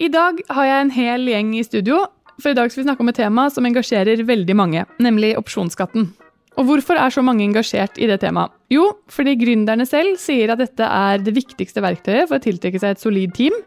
I 0.00 0.08
dag 0.08 0.38
har 0.48 0.64
jeg 0.64 0.80
en 0.80 0.90
hel 0.96 1.26
gjeng 1.28 1.48
i 1.58 1.62
studio, 1.66 1.98
for 2.40 2.54
i 2.54 2.56
dag 2.56 2.70
skal 2.72 2.80
vi 2.80 2.86
snakke 2.86 3.02
om 3.04 3.10
et 3.12 3.18
tema 3.20 3.42
som 3.52 3.66
engasjerer 3.68 4.22
veldig 4.24 4.54
mange, 4.56 4.86
nemlig 4.96 5.34
opsjonsskatten. 5.36 6.06
Og 6.56 6.64
hvorfor 6.70 6.96
er 6.96 7.12
så 7.12 7.20
mange 7.24 7.44
engasjert 7.44 8.00
i 8.00 8.08
det 8.08 8.16
temaet? 8.22 8.54
Jo, 8.72 8.86
fordi 9.12 9.34
gründerne 9.36 9.84
selv 9.84 10.16
sier 10.22 10.54
at 10.54 10.62
dette 10.62 10.88
er 10.88 11.20
det 11.20 11.34
viktigste 11.36 11.84
verktøyet 11.84 12.30
for 12.30 12.38
å 12.38 12.44
tiltrekke 12.46 12.80
seg 12.80 12.96
et 12.96 13.02
solid 13.04 13.36
team, 13.36 13.58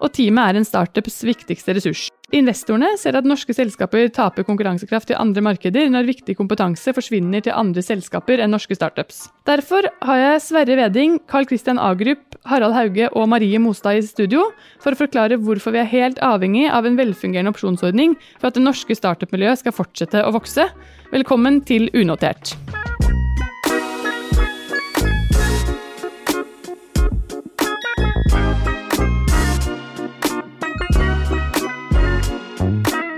og 0.00 0.12
teamet 0.16 0.50
er 0.50 0.60
en 0.60 0.66
startups 0.66 1.20
viktigste 1.28 1.76
ressurs. 1.76 2.08
Investorene 2.30 2.92
ser 3.00 3.16
at 3.18 3.26
norske 3.26 3.54
selskaper 3.54 4.06
taper 4.14 4.46
konkurransekraft 4.46 5.10
i 5.10 5.18
andre 5.18 5.42
markeder 5.42 5.88
når 5.90 6.06
viktig 6.12 6.36
kompetanse 6.38 6.94
forsvinner 6.94 7.42
til 7.42 7.56
andre 7.58 7.82
selskaper 7.82 8.42
enn 8.42 8.54
norske 8.54 8.76
startups. 8.78 9.24
Derfor 9.50 9.88
har 10.06 10.20
jeg 10.20 10.44
Sverre 10.44 10.78
Veding, 10.78 11.18
Carl 11.30 11.48
Christian 11.50 11.80
Agrup, 11.82 12.22
Harald 12.46 12.76
Hauge 12.78 13.10
og 13.10 13.26
Marie 13.32 13.58
Mostad 13.58 13.98
i 13.98 14.06
studio 14.06 14.46
for 14.82 14.94
å 14.94 15.00
forklare 15.02 15.40
hvorfor 15.42 15.74
vi 15.74 15.82
er 15.82 15.90
helt 15.90 16.22
avhengig 16.22 16.68
av 16.70 16.86
en 16.86 16.98
velfungerende 17.00 17.50
opsjonsordning 17.50 18.14
for 18.38 18.50
at 18.50 18.58
det 18.58 18.64
norske 18.64 18.94
startup-miljøet 18.94 19.64
skal 19.64 19.74
fortsette 19.74 20.22
å 20.22 20.34
vokse. 20.38 20.70
Velkommen 21.10 21.64
til 21.66 21.90
Unotert. 21.98 22.54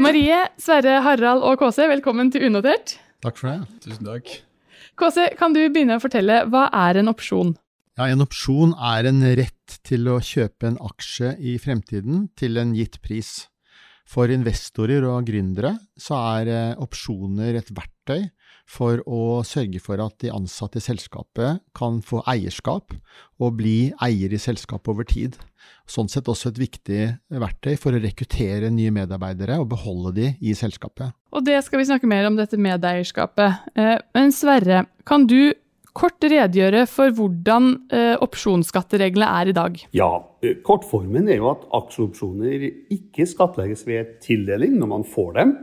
Marie, 0.03 0.39
Sverre, 0.59 0.97
Harald 1.05 1.45
og 1.47 1.61
KC, 1.61 1.85
velkommen 1.93 2.31
til 2.35 2.49
Unotert. 2.49 2.97
Takk 3.23 3.37
for 3.39 3.53
det. 3.53 3.83
Tusen 3.85 4.09
takk. 4.09 4.33
KC, 4.99 5.29
kan 5.39 5.55
du 5.55 5.61
begynne 5.71 5.99
å 5.99 6.03
fortelle, 6.03 6.41
hva 6.51 6.65
er 6.89 6.99
en 6.99 7.11
opsjon? 7.13 7.53
Ja, 8.01 8.09
En 8.11 8.25
opsjon 8.25 8.73
er 8.75 9.07
en 9.07 9.23
rett 9.39 9.77
til 9.87 10.09
å 10.11 10.17
kjøpe 10.19 10.71
en 10.73 10.79
aksje 10.83 11.37
i 11.39 11.55
fremtiden 11.61 12.27
til 12.35 12.59
en 12.59 12.73
gitt 12.75 12.99
pris. 13.05 13.47
For 14.09 14.33
investorer 14.33 15.05
og 15.07 15.29
gründere 15.29 15.77
så 16.01 16.19
er 16.41 16.51
eh, 16.51 16.75
opsjoner 16.83 17.61
et 17.61 17.71
verktøy 17.71 17.92
for 18.69 19.03
å 19.07 19.43
sørge 19.47 19.81
for 19.83 20.01
at 20.03 20.19
de 20.23 20.31
ansatte 20.33 20.81
i 20.81 20.85
selskapet 20.85 21.63
kan 21.77 22.01
få 22.05 22.23
eierskap 22.31 22.95
og 23.43 23.57
bli 23.59 23.93
eier 24.03 24.33
i 24.33 24.41
selskapet 24.41 24.93
over 24.93 25.09
tid. 25.09 25.37
Sånn 25.87 26.09
sett 26.11 26.29
også 26.31 26.53
et 26.53 26.61
viktig 26.63 27.01
verktøy 27.43 27.75
for 27.81 27.95
å 27.95 28.03
rekruttere 28.03 28.71
nye 28.73 28.93
medarbeidere 28.95 29.59
og 29.63 29.71
beholde 29.75 30.15
de 30.17 30.31
i 30.41 30.55
selskapet. 30.59 31.13
Og 31.33 31.45
det 31.47 31.59
skal 31.67 31.83
vi 31.83 31.89
snakke 31.91 32.09
mer 32.11 32.29
om, 32.29 32.39
dette 32.39 32.59
medeierskapet. 32.61 33.67
Eh, 33.77 33.99
men 34.15 34.33
Sverre, 34.35 34.87
kan 35.09 35.27
du 35.27 35.55
kort 35.97 36.25
redegjøre 36.25 36.87
for 36.89 37.13
hvordan 37.15 37.75
eh, 37.93 38.15
opsjonsskattereglene 38.25 39.29
er 39.41 39.51
i 39.51 39.57
dag? 39.57 39.77
Ja, 39.97 40.11
eh, 40.45 40.57
kortformen 40.65 41.29
er 41.29 41.43
jo 41.43 41.51
at 41.53 41.67
aksjeopsjoner 41.83 42.65
ikke 42.95 43.29
skattlegges 43.29 43.85
ved 43.89 44.17
tildeling 44.25 44.79
når 44.81 44.93
man 44.95 45.07
får 45.09 45.37
dem, 45.41 45.55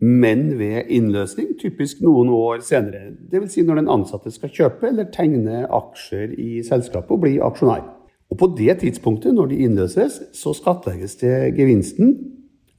men 0.00 0.58
ved 0.58 0.90
innløsning, 0.92 1.54
typisk 1.60 2.02
noen 2.04 2.28
år 2.36 2.60
senere. 2.64 3.14
Dvs. 3.30 3.54
Si 3.54 3.64
når 3.64 3.80
den 3.80 3.92
ansatte 3.92 4.32
skal 4.34 4.52
kjøpe 4.52 4.90
eller 4.90 5.08
tegne 5.12 5.64
aksjer 5.72 6.34
i 6.36 6.60
selskapet 6.66 7.14
og 7.16 7.22
bli 7.24 7.36
aksjonær. 7.40 7.86
Og 8.30 8.40
på 8.40 8.50
det 8.58 8.80
tidspunktet, 8.82 9.32
når 9.34 9.52
de 9.52 9.62
innløses, 9.64 10.18
så 10.36 10.52
skattlegges 10.56 11.16
det 11.22 11.54
gevinsten. 11.56 12.16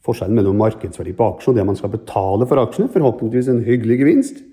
Forskjellen 0.06 0.38
mellom 0.38 0.60
markedsverdi 0.62 1.16
på 1.18 1.32
aksjer 1.34 1.54
og 1.54 1.58
det 1.58 1.68
man 1.68 1.80
skal 1.80 1.94
betale 1.96 2.48
for 2.48 2.62
aksjene, 2.62 2.92
forhåpentligvis 2.94 3.50
en 3.52 3.66
hyggelig 3.66 4.00
gevinst, 4.04 4.44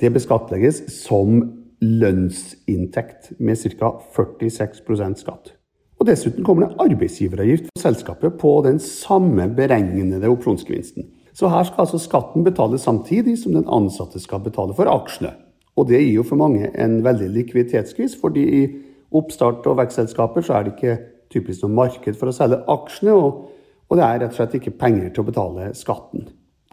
det 0.00 0.12
beskattlegges 0.12 0.84
som 0.92 1.40
lønnsinntekt 1.82 3.34
med 3.40 3.58
ca. 3.76 3.92
46% 4.14 5.24
skatt. 5.24 5.52
Og 5.96 6.08
Dessuten 6.08 6.44
kommer 6.44 6.66
det 6.66 6.76
arbeidsgiveravgift 6.84 7.70
for 7.72 7.88
selskapet 7.88 8.36
på 8.40 8.52
den 8.64 8.78
samme 8.80 9.48
beregnede 9.56 10.28
opsjonsgevinsten. 10.28 11.08
Så 11.36 11.50
her 11.52 11.66
skal 11.68 11.84
altså 11.84 12.00
skatten 12.00 12.44
betales 12.46 12.86
samtidig 12.86 13.36
som 13.42 13.52
den 13.52 13.66
ansatte 13.68 14.20
skal 14.22 14.40
betale 14.44 14.72
for 14.76 14.88
aksjene. 14.88 15.34
Og 15.76 15.90
det 15.90 16.00
gir 16.00 16.14
jo 16.14 16.24
for 16.24 16.40
mange 16.40 16.70
en 16.72 17.02
veldig 17.04 17.28
likviditetsskvis, 17.34 18.16
fordi 18.20 18.44
i 18.62 18.62
oppstart- 19.12 19.66
og 19.68 19.76
vekstselskaper 19.82 20.46
så 20.46 20.56
er 20.56 20.64
det 20.64 20.72
ikke 20.76 20.96
typisk 21.32 21.66
noe 21.66 21.76
marked 21.76 22.16
for 22.16 22.32
å 22.32 22.34
selge 22.36 22.62
aksjene, 22.72 23.12
og, 23.12 23.44
og 23.90 24.00
det 24.00 24.06
er 24.06 24.22
rett 24.22 24.32
og 24.32 24.38
slett 24.38 24.56
ikke 24.56 24.78
penger 24.80 25.12
til 25.12 25.24
å 25.24 25.28
betale 25.28 25.68
skatten. 25.76 26.24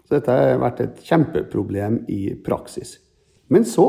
Så 0.07 0.15
dette 0.15 0.37
har 0.39 0.63
vært 0.63 0.81
et 0.85 1.03
kjempeproblem 1.03 1.99
i 2.11 2.21
praksis. 2.45 2.95
Men 3.51 3.67
så, 3.67 3.85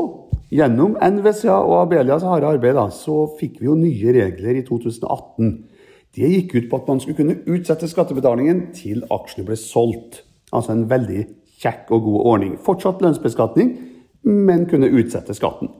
gjennom 0.51 0.99
NVCA 0.99 1.55
og 1.55 1.85
Abelias 1.85 2.27
harde 2.27 2.51
arbeid, 2.51 2.75
da, 2.75 2.89
så 2.91 3.23
fikk 3.39 3.61
vi 3.61 3.71
jo 3.71 3.79
nye 3.79 4.19
regler 4.19 4.59
i 4.59 4.67
2018. 4.67 5.55
Det 6.15 6.35
gikk 6.35 6.59
ut 6.59 6.69
på 6.71 6.83
at 6.83 6.91
man 6.91 6.99
skulle 6.99 7.19
kunne 7.23 7.41
utsette 7.55 7.87
skattebetalingen 7.91 8.65
til 8.75 9.07
aksjene 9.11 9.47
ble 9.47 9.59
solgt. 9.59 10.25
Altså 10.53 10.75
en 10.75 10.85
veldig 10.89 11.25
kjekk 11.61 11.91
og 11.95 12.05
god 12.09 12.19
ordning. 12.33 12.55
Fortsatt 12.61 13.01
lønnsbeskatning, 13.03 13.73
men 14.25 14.65
kunne 14.69 14.91
utsette 14.91 15.35
skatten. 15.37 15.71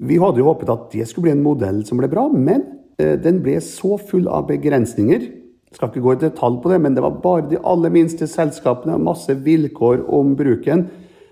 Vi 0.00 0.16
hadde 0.20 0.40
jo 0.40 0.48
håpet 0.48 0.72
at 0.72 0.88
det 0.94 1.06
skulle 1.08 1.28
bli 1.28 1.36
en 1.36 1.44
modell 1.44 1.82
som 1.86 2.00
ble 2.00 2.08
bra, 2.10 2.24
men 2.32 2.64
eh, 3.00 3.18
den 3.20 3.42
ble 3.44 3.58
så 3.64 3.98
full 4.00 4.30
av 4.32 4.48
begrensninger. 4.48 5.26
Jeg 5.70 5.78
skal 5.78 5.90
ikke 5.90 6.02
gå 6.02 6.14
i 6.16 6.22
detalj 6.24 6.56
på 6.62 6.72
det, 6.72 6.80
men 6.82 6.96
det 6.96 7.04
var 7.04 7.20
bare 7.22 7.46
de 7.50 7.60
aller 7.68 7.92
minste 7.94 8.26
selskapene, 8.30 8.96
masse 8.98 9.34
vilkår 9.44 10.06
om 10.16 10.32
bruken. 10.38 10.88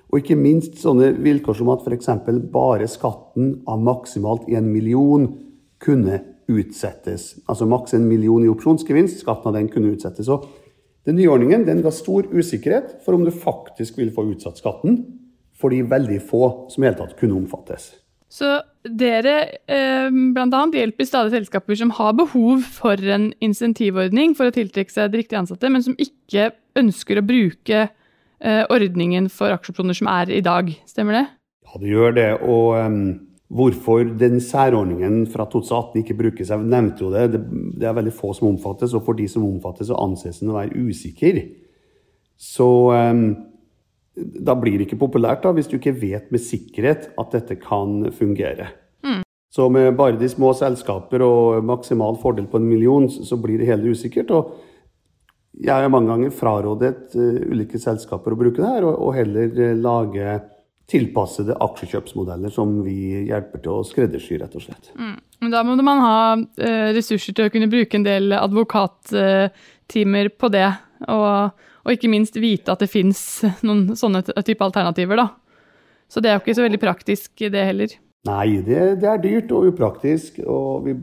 Og 0.08 0.20
ikke 0.20 0.38
minst 0.40 0.78
sånne 0.80 1.10
vilkår 1.20 1.58
som 1.58 1.72
at 1.72 1.84
f.eks. 1.84 2.12
bare 2.52 2.86
skatten 2.88 3.58
av 3.68 3.82
maksimalt 3.84 4.46
én 4.48 4.68
million 4.70 5.26
kunne 5.82 6.22
utsettes. 6.48 7.34
Altså 7.48 7.66
maks 7.68 7.96
en 7.96 8.06
million 8.08 8.44
i 8.44 8.48
opsjonsgevinst, 8.52 9.20
skatten 9.24 9.50
av 9.50 9.58
den 9.58 9.68
kunne 9.72 9.92
utsettes. 9.96 10.30
Og 10.32 10.46
den 11.08 11.18
nye 11.18 11.30
ordningen 11.32 11.64
den 11.66 11.80
ga 11.84 11.92
stor 11.94 12.28
usikkerhet 12.30 12.98
for 13.04 13.16
om 13.16 13.24
du 13.26 13.32
faktisk 13.32 13.98
vil 14.00 14.12
få 14.14 14.28
utsatt 14.34 14.60
skatten 14.60 15.00
for 15.58 15.74
de 15.74 15.82
veldig 15.88 16.20
få 16.28 16.42
som 16.70 16.84
i 16.84 16.90
hele 16.90 17.00
tatt 17.00 17.16
kunne 17.18 17.38
omfattes. 17.40 17.90
Så 18.28 18.58
dere 18.84 19.36
eh, 19.64 20.12
bl.a. 20.12 20.64
hjelper 20.76 21.08
stadig 21.08 21.32
selskaper 21.32 21.78
som 21.80 21.94
har 21.96 22.12
behov 22.18 22.66
for 22.76 23.00
en 23.00 23.30
insentivordning 23.42 24.36
for 24.36 24.50
å 24.50 24.54
tiltrekke 24.54 24.92
seg 24.92 25.10
de 25.10 25.22
riktige 25.22 25.40
ansatte, 25.40 25.72
men 25.72 25.82
som 25.82 25.96
ikke 25.96 26.50
ønsker 26.78 27.18
å 27.18 27.24
bruke 27.24 27.86
Eh, 28.38 28.62
ordningen 28.70 29.26
for 29.34 29.50
aksjeopsjoner 29.50 29.96
som 29.98 30.10
er 30.12 30.30
i 30.30 30.42
dag. 30.44 30.70
Stemmer 30.86 31.16
det? 31.16 31.24
Ja, 31.66 31.80
det 31.82 31.90
gjør 31.90 32.12
det. 32.14 32.28
Og 32.46 32.76
um, 32.78 33.00
hvorfor 33.48 34.04
den 34.20 34.40
særordningen 34.44 35.22
fra 35.32 35.46
2018 35.48 36.02
ikke 36.02 36.16
brukes, 36.18 36.50
jeg 36.52 36.64
nevnte 36.68 37.04
jo 37.04 37.12
det. 37.12 37.24
det. 37.32 37.86
er 37.88 37.96
veldig 37.96 38.12
få 38.12 38.34
som 38.36 38.50
omfattes, 38.50 38.92
og 38.94 39.06
for 39.06 39.16
de 39.16 39.28
som 39.28 39.46
omfattes, 39.46 39.88
så 39.88 39.96
anses 40.00 40.42
den 40.42 40.52
å 40.52 40.58
være 40.58 40.76
usikker. 40.76 41.40
Så 42.36 42.68
um, 42.92 43.30
da 44.14 44.56
blir 44.58 44.76
det 44.76 44.88
ikke 44.88 45.00
populært 45.00 45.46
da, 45.46 45.54
hvis 45.56 45.70
du 45.70 45.78
ikke 45.78 45.96
vet 45.96 46.28
med 46.34 46.44
sikkerhet 46.44 47.08
at 47.18 47.32
dette 47.34 47.56
kan 47.62 48.10
fungere. 48.14 48.68
Mm. 49.06 49.24
Så 49.48 49.70
med 49.72 49.96
bare 49.96 50.20
de 50.20 50.28
små 50.28 50.52
selskaper 50.56 51.24
og 51.24 51.64
maksimal 51.64 52.20
fordel 52.20 52.50
på 52.52 52.60
en 52.60 52.68
million, 52.68 53.08
så 53.08 53.40
blir 53.40 53.58
det 53.58 53.70
hele 53.70 53.94
usikkert. 53.96 54.30
og 54.30 54.56
jeg 55.58 55.74
har 55.74 55.90
mange 55.90 56.12
ganger 56.12 56.30
frarådet 56.30 57.16
uh, 57.16 57.40
ulike 57.48 57.80
selskaper 57.80 58.36
å 58.36 58.38
bruke 58.38 58.60
det 58.60 58.68
her, 58.76 58.84
og, 58.84 59.14
heller 59.16 59.56
uh, 59.56 59.72
lage 59.80 60.36
tilpassede 60.88 61.56
aksjekjøpsmodeller 61.60 62.52
som 62.52 62.78
vi 62.84 63.26
hjelper 63.28 63.60
til 63.64 63.74
å 63.74 63.84
skreddersy, 63.86 64.38
rett 64.40 64.56
og 64.56 64.64
slett. 64.64 64.90
Mm. 64.96 65.16
Men 65.44 65.52
da 65.52 65.62
må 65.66 65.76
man 65.84 66.00
ha 66.02 66.20
uh, 66.38 66.88
ressurser 66.96 67.36
til 67.36 67.48
å 67.48 67.52
kunne 67.52 67.68
bruke 67.70 67.98
en 67.98 68.06
del 68.06 68.32
advokattimer 68.38 70.32
på 70.40 70.50
det, 70.54 70.66
og, 71.06 71.52
og, 71.84 71.92
ikke 71.92 72.10
minst 72.10 72.40
vite 72.40 72.72
at 72.72 72.80
det 72.82 72.90
fins 72.90 73.20
noen 73.66 73.92
sånne 73.98 74.24
type 74.24 74.64
alternativer, 74.64 75.20
da. 75.20 75.28
Så 76.08 76.24
det 76.24 76.30
er 76.30 76.38
jo 76.38 76.42
ikke 76.46 76.56
så 76.56 76.64
veldig 76.64 76.80
praktisk, 76.80 77.34
det 77.52 77.66
heller. 77.68 77.92
Nei, 78.26 78.58
det, 78.66 78.78
det, 79.00 79.08
er 79.08 79.20
dyrt 79.22 79.52
og 79.54 79.68
upraktisk. 79.70 80.40
Og 80.42 80.88
vi 80.88 80.94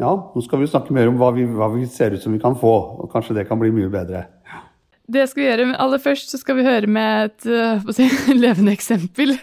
Ja, 0.00 0.12
nå 0.14 0.42
skal 0.42 0.62
vi 0.62 0.70
snakke 0.70 0.94
mer 0.96 1.10
om 1.10 1.18
hva 1.20 1.30
vi, 1.36 1.44
hva 1.46 1.68
vi, 1.74 1.84
ser 1.90 2.14
ut 2.14 2.22
som 2.22 2.34
vi 2.34 2.40
kan 2.42 2.56
få. 2.58 2.74
Og 3.04 3.10
kanskje 3.12 3.36
det 3.38 3.46
kan 3.50 3.60
bli 3.60 3.72
mye 3.74 3.90
bedre. 3.92 4.24
Det 5.04 5.26
skal 5.28 5.42
vi 5.42 5.48
gjøre. 5.50 5.66
Men 5.68 5.80
aller 5.82 6.00
først 6.00 6.32
så 6.32 6.40
skal 6.40 6.58
vi 6.58 6.66
høre 6.66 6.88
med 6.90 7.28
et 7.28 7.48
uh, 7.50 8.36
levende 8.44 8.72
eksempel. 8.72 9.34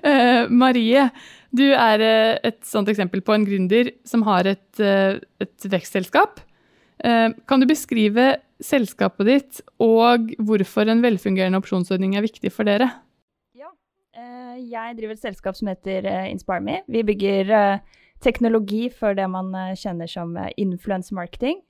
Uh, 0.00 0.48
Marie, 0.48 1.08
du 1.52 1.66
er 1.68 2.04
uh, 2.04 2.38
et 2.46 2.60
sånt 2.64 2.88
eksempel 2.88 3.20
på 3.24 3.36
en 3.36 3.44
gründer 3.48 3.92
som 4.08 4.24
har 4.28 4.48
et, 4.48 4.80
et 4.80 5.68
vekstselskap. 5.72 6.40
Kan 7.00 7.62
du 7.62 7.64
beskrive 7.64 8.34
selskapet 8.60 9.24
ditt 9.24 9.60
og 9.80 10.34
hvorfor 10.36 10.84
en 10.84 11.00
velfungerende 11.00 11.56
opsjonsordning 11.56 12.12
er 12.12 12.26
viktig 12.26 12.50
for 12.52 12.68
dere? 12.68 12.90
Jeg 14.60 14.98
driver 14.98 15.14
et 15.16 15.22
selskap 15.22 15.56
som 15.56 15.70
heter 15.70 16.04
InspireMe. 16.28 16.82
Vi 16.92 17.00
bygger 17.08 17.80
teknologi 18.20 18.90
for 18.92 19.16
det 19.16 19.30
man 19.32 19.48
kjenner 19.80 20.12
som 20.12 20.36
influence 20.60 21.16
marketing. 21.16 21.62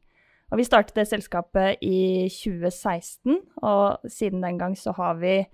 Og 0.51 0.59
vi 0.59 0.67
startet 0.67 0.97
det 0.99 1.07
selskapet 1.07 1.79
i 1.87 2.27
2016, 2.33 3.39
og 3.63 4.11
siden 4.11 4.43
den 4.43 4.59
gang 4.59 4.75
så 4.79 4.95
har 4.97 5.21
vi 5.23 5.45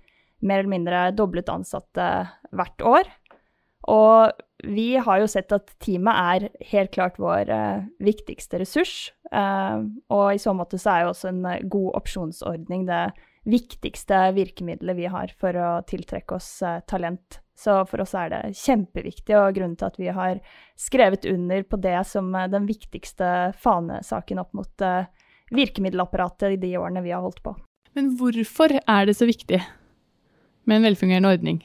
mer 0.41 0.61
eller 0.61 0.73
mindre 0.73 1.05
doblet 1.17 1.49
ansatte 1.49 2.07
hvert 2.53 2.81
år. 2.81 3.09
Og 3.87 4.33
vi 4.65 4.95
har 4.97 5.21
jo 5.21 5.29
sett 5.29 5.53
at 5.53 5.69
teamet 5.83 6.17
er 6.17 6.47
helt 6.71 6.91
klart 6.95 7.19
vår 7.21 7.51
eh, 7.53 7.85
viktigste 8.03 8.59
ressurs. 8.61 8.95
Eh, 9.31 9.85
og 10.09 10.25
i 10.33 10.41
så 10.41 10.53
måte 10.57 10.79
så 10.81 10.93
er 10.95 11.05
jo 11.05 11.13
også 11.13 11.29
en 11.31 11.45
uh, 11.45 11.59
god 11.69 11.91
opsjonsordning 12.01 12.87
det 12.89 13.03
viktigste 13.47 14.19
virkemidlet 14.35 14.97
vi 14.97 15.07
har 15.11 15.31
for 15.39 15.55
å 15.55 15.69
tiltrekke 15.87 16.35
oss 16.35 16.49
talent. 16.89 17.39
Så 17.57 17.79
for 17.89 18.03
oss 18.03 18.13
er 18.13 18.29
det 18.29 18.41
kjempeviktig, 18.59 19.33
og 19.33 19.55
grunnen 19.55 19.77
til 19.79 19.87
at 19.87 19.95
vi 19.97 20.11
har 20.13 20.41
skrevet 20.77 21.25
under 21.25 21.63
på 21.65 21.79
det 21.81 21.97
som 22.05 22.29
den 22.51 22.67
viktigste 22.69 23.53
fanesaken 23.63 24.43
opp 24.43 24.51
mot 24.57 24.83
virkemiddelapparatet 25.55 26.53
i 26.53 26.59
de 26.61 26.75
årene 26.77 27.01
vi 27.05 27.15
har 27.15 27.23
holdt 27.23 27.41
på. 27.45 27.55
Men 27.97 28.11
hvorfor 28.19 28.75
er 28.77 29.09
det 29.09 29.15
så 29.17 29.25
viktig 29.25 29.57
med 30.67 30.77
en 30.77 30.85
velfungerende 30.91 31.33
ordning? 31.33 31.63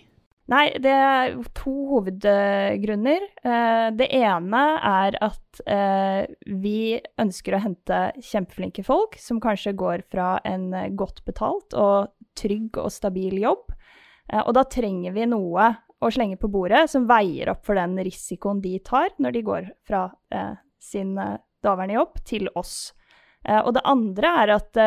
Nei, 0.50 0.73
det 0.83 0.91
er 0.91 1.37
to 1.55 1.73
hovedgrunner. 1.93 3.27
Eh, 3.47 3.89
det 3.94 4.09
ene 4.19 4.62
er 4.83 5.17
at 5.23 5.61
eh, 5.71 6.25
vi 6.50 6.99
ønsker 7.23 7.55
å 7.55 7.61
hente 7.62 8.00
kjempeflinke 8.19 8.83
folk 8.87 9.15
som 9.23 9.39
kanskje 9.43 9.77
går 9.79 10.03
fra 10.11 10.35
en 10.49 10.73
godt 10.99 11.23
betalt 11.29 11.77
og 11.79 12.11
trygg 12.39 12.81
og 12.83 12.91
stabil 12.91 13.39
jobb. 13.44 13.71
Eh, 14.33 14.43
og 14.43 14.50
da 14.59 14.67
trenger 14.67 15.15
vi 15.15 15.29
noe 15.31 15.71
å 16.03 16.11
slenge 16.11 16.41
på 16.43 16.50
bordet 16.50 16.89
som 16.91 17.06
veier 17.06 17.53
opp 17.55 17.62
for 17.69 17.79
den 17.79 17.94
risikoen 18.03 18.59
de 18.65 18.75
tar 18.83 19.15
når 19.23 19.37
de 19.37 19.47
går 19.47 19.69
fra 19.87 20.09
sin 20.83 21.12
daværende 21.15 21.94
jobb 21.94 22.17
til 22.27 22.49
oss. 22.59 22.91
Og 23.47 23.71
det 23.77 23.85
andre 23.87 24.33
er 24.41 24.53
at 24.56 24.81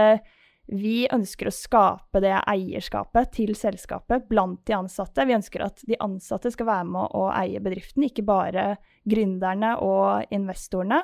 vi 0.68 1.06
ønsker 1.14 1.50
å 1.50 1.54
skape 1.54 2.22
det 2.24 2.34
eierskapet 2.50 3.34
til 3.38 3.54
selskapet 3.58 4.26
blant 4.30 4.64
de 4.66 4.78
ansatte. 4.78 5.26
Vi 5.28 5.36
ønsker 5.38 5.66
at 5.68 5.84
de 5.86 5.98
ansatte 6.02 6.52
skal 6.54 6.70
være 6.70 6.88
med 6.90 7.18
å 7.18 7.28
eie 7.36 7.62
bedriften, 7.62 8.08
ikke 8.08 8.26
bare 8.26 8.66
gründerne 9.06 9.76
og 9.86 10.34
investorene. 10.34 11.04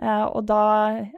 Eh, 0.00 0.26
og 0.28 0.44
da 0.48 0.64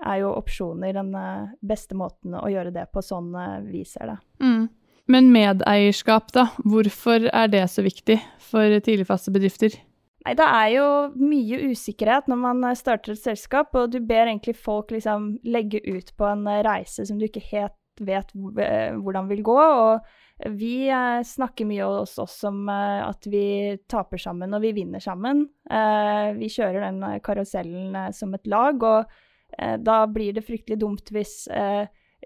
er 0.02 0.22
jo 0.22 0.34
opsjoner 0.34 0.94
den 0.96 1.12
eh, 1.18 1.50
beste 1.62 1.98
måten 1.98 2.34
å 2.38 2.48
gjøre 2.50 2.74
det 2.74 2.88
på, 2.94 3.02
sånn 3.02 3.34
eh, 3.38 3.58
vi 3.66 3.84
ser 3.86 4.14
det. 4.14 4.18
Mm. 4.42 4.66
Men 5.10 5.30
medeierskap, 5.34 6.30
da. 6.34 6.48
Hvorfor 6.62 7.26
er 7.30 7.50
det 7.50 7.64
så 7.70 7.82
viktig 7.82 8.20
for 8.42 8.78
tidligfaste 8.78 9.34
bedrifter? 9.34 9.74
Nei, 10.22 10.34
det 10.38 10.46
er 10.46 10.68
jo 10.76 10.88
mye 11.18 11.60
usikkerhet 11.72 12.28
når 12.30 12.38
man 12.44 12.66
eh, 12.68 12.78
starter 12.78 13.14
et 13.14 13.22
selskap, 13.22 13.72
og 13.78 13.90
du 13.90 13.98
ber 14.06 14.28
egentlig 14.28 14.54
folk 14.58 14.92
liksom 14.94 15.32
legge 15.42 15.82
ut 15.82 16.12
på 16.18 16.28
en 16.28 16.44
eh, 16.50 16.62
reise 16.66 17.06
som 17.08 17.18
du 17.18 17.26
ikke 17.26 17.42
helt 17.50 17.78
vet 18.02 18.30
eh, 18.62 18.94
hvordan 18.94 19.30
vil 19.32 19.42
gå. 19.46 19.56
Og 19.58 20.52
vi 20.58 20.88
snakker 21.28 21.68
mye 21.68 21.86
oss 22.02 22.16
om 22.48 22.64
at 22.72 23.28
vi 23.30 23.76
taper 23.86 24.18
sammen 24.18 24.56
og 24.56 24.64
vi 24.64 24.72
vinner 24.74 24.98
sammen. 24.98 25.44
Vi 26.34 26.48
kjører 26.50 26.88
den 26.88 27.20
karusellen 27.22 27.94
som 28.16 28.34
et 28.34 28.50
lag, 28.50 28.82
og 28.82 29.12
da 29.86 30.00
blir 30.10 30.34
det 30.34 30.42
fryktelig 30.42 30.80
dumt 30.82 31.12
hvis 31.14 31.44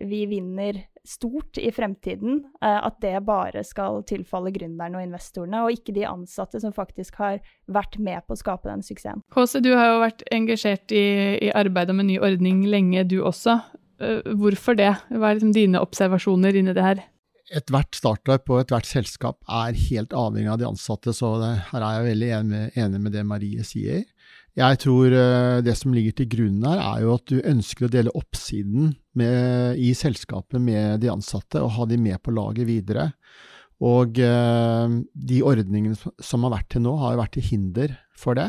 vi 0.00 0.26
vinner 0.26 0.82
stort 1.06 1.58
i 1.58 1.70
fremtiden, 1.72 2.44
eh, 2.62 2.87
at 2.87 2.98
det 3.00 3.14
bare 3.26 3.62
skal 3.64 4.02
tilfalle 4.08 4.50
gründerne 4.54 4.98
og 4.98 5.06
investorene, 5.06 5.62
og 5.64 5.75
ikke 5.75 5.94
de 5.96 6.06
ansatte 6.08 6.60
som 6.62 6.75
faktisk 6.75 7.19
har 7.22 7.40
vært 7.70 7.98
med 8.02 8.26
på 8.26 8.34
å 8.34 8.40
skape 8.40 8.69
den 8.69 8.84
suksessen. 8.87 9.22
Kåse, 9.32 9.62
du 9.62 9.72
har 9.76 9.93
jo 9.93 10.02
vært 10.02 10.25
engasjert 10.34 10.94
i, 10.94 11.06
i 11.46 11.52
arbeidet 11.54 11.96
med 11.96 12.10
ny 12.10 12.19
ordning 12.19 12.64
lenge, 12.70 13.06
du 13.08 13.20
også. 13.22 13.60
Eh, 14.02 14.32
hvorfor 14.40 14.78
det? 14.78 14.93
Hva 15.12 15.31
er 15.31 15.38
liksom 15.38 15.54
dine 15.56 15.82
observasjoner 15.82 16.58
inni 16.58 16.75
det 16.76 16.84
her? 16.84 17.04
Ethvert 17.54 17.94
startup 17.94 18.50
og 18.50 18.64
ethvert 18.64 18.88
selskap 18.88 19.38
er 19.46 19.76
helt 19.87 20.14
avhengig 20.16 20.50
av 20.50 20.58
de 20.58 20.66
ansatte, 20.66 21.14
så 21.14 21.37
det, 21.38 21.52
her 21.70 21.84
er 21.84 22.00
jeg 22.00 22.08
veldig 22.10 22.31
enig, 22.40 22.62
enig 22.75 23.02
med 23.04 23.14
det 23.14 23.22
Marie 23.28 23.66
sier. 23.66 24.02
Jeg 24.56 24.79
tror 24.81 25.12
eh, 25.12 25.58
det 25.64 25.75
som 25.76 25.93
ligger 25.93 26.14
til 26.17 26.31
grunn 26.32 26.62
her, 26.64 26.81
er 26.81 27.03
jo 27.05 27.17
at 27.19 27.26
du 27.29 27.43
ønsker 27.44 27.87
å 27.87 27.93
dele 27.93 28.14
oppsiden 28.17 28.94
med, 29.19 29.76
i 29.76 29.91
selskapet 29.97 30.62
med 30.62 31.03
de 31.03 31.11
ansatte, 31.12 31.61
og 31.61 31.75
ha 31.76 31.88
de 31.91 31.99
med 32.00 32.23
på 32.25 32.32
laget 32.32 32.69
videre. 32.69 33.11
Og 33.85 34.17
eh, 34.17 34.94
de 35.12 35.43
ordningene 35.44 35.99
som 36.25 36.47
har 36.47 36.55
vært 36.56 36.70
til 36.73 36.87
nå, 36.87 36.94
har 37.03 37.12
jo 37.12 37.20
vært 37.20 37.37
til 37.37 37.49
hinder 37.50 37.99
for 38.17 38.38
det. 38.38 38.49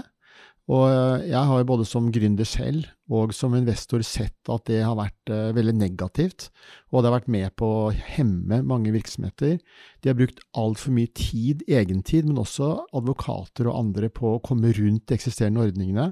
Og 0.68 0.84
eh, 0.92 1.30
jeg 1.30 1.48
har 1.48 1.62
jo 1.62 1.68
både 1.70 1.86
som 1.88 2.10
gründer 2.12 2.48
selv 2.48 2.88
og 3.08 3.32
som 3.36 3.56
investor 3.56 4.04
sett 4.04 4.52
at 4.52 4.66
det 4.68 4.82
har 4.84 4.98
vært 5.00 5.32
uh, 5.32 5.54
veldig 5.56 5.78
negativt. 5.80 6.50
Og 6.92 7.00
det 7.00 7.08
har 7.08 7.16
vært 7.16 7.30
med 7.32 7.54
på 7.56 7.70
å 7.86 7.94
hemme 7.96 8.60
mange 8.68 8.92
virksomheter. 8.92 9.62
De 10.04 10.12
har 10.12 10.18
brukt 10.20 10.42
altfor 10.60 10.92
mye 10.92 11.08
tid, 11.16 11.64
egentid, 11.72 12.28
men 12.28 12.42
også 12.42 12.74
advokater 12.92 13.70
og 13.72 13.80
andre 13.80 14.12
på 14.12 14.34
å 14.34 14.44
komme 14.44 14.74
rundt 14.76 15.06
de 15.08 15.16
eksisterende 15.16 15.64
ordningene. 15.64 16.10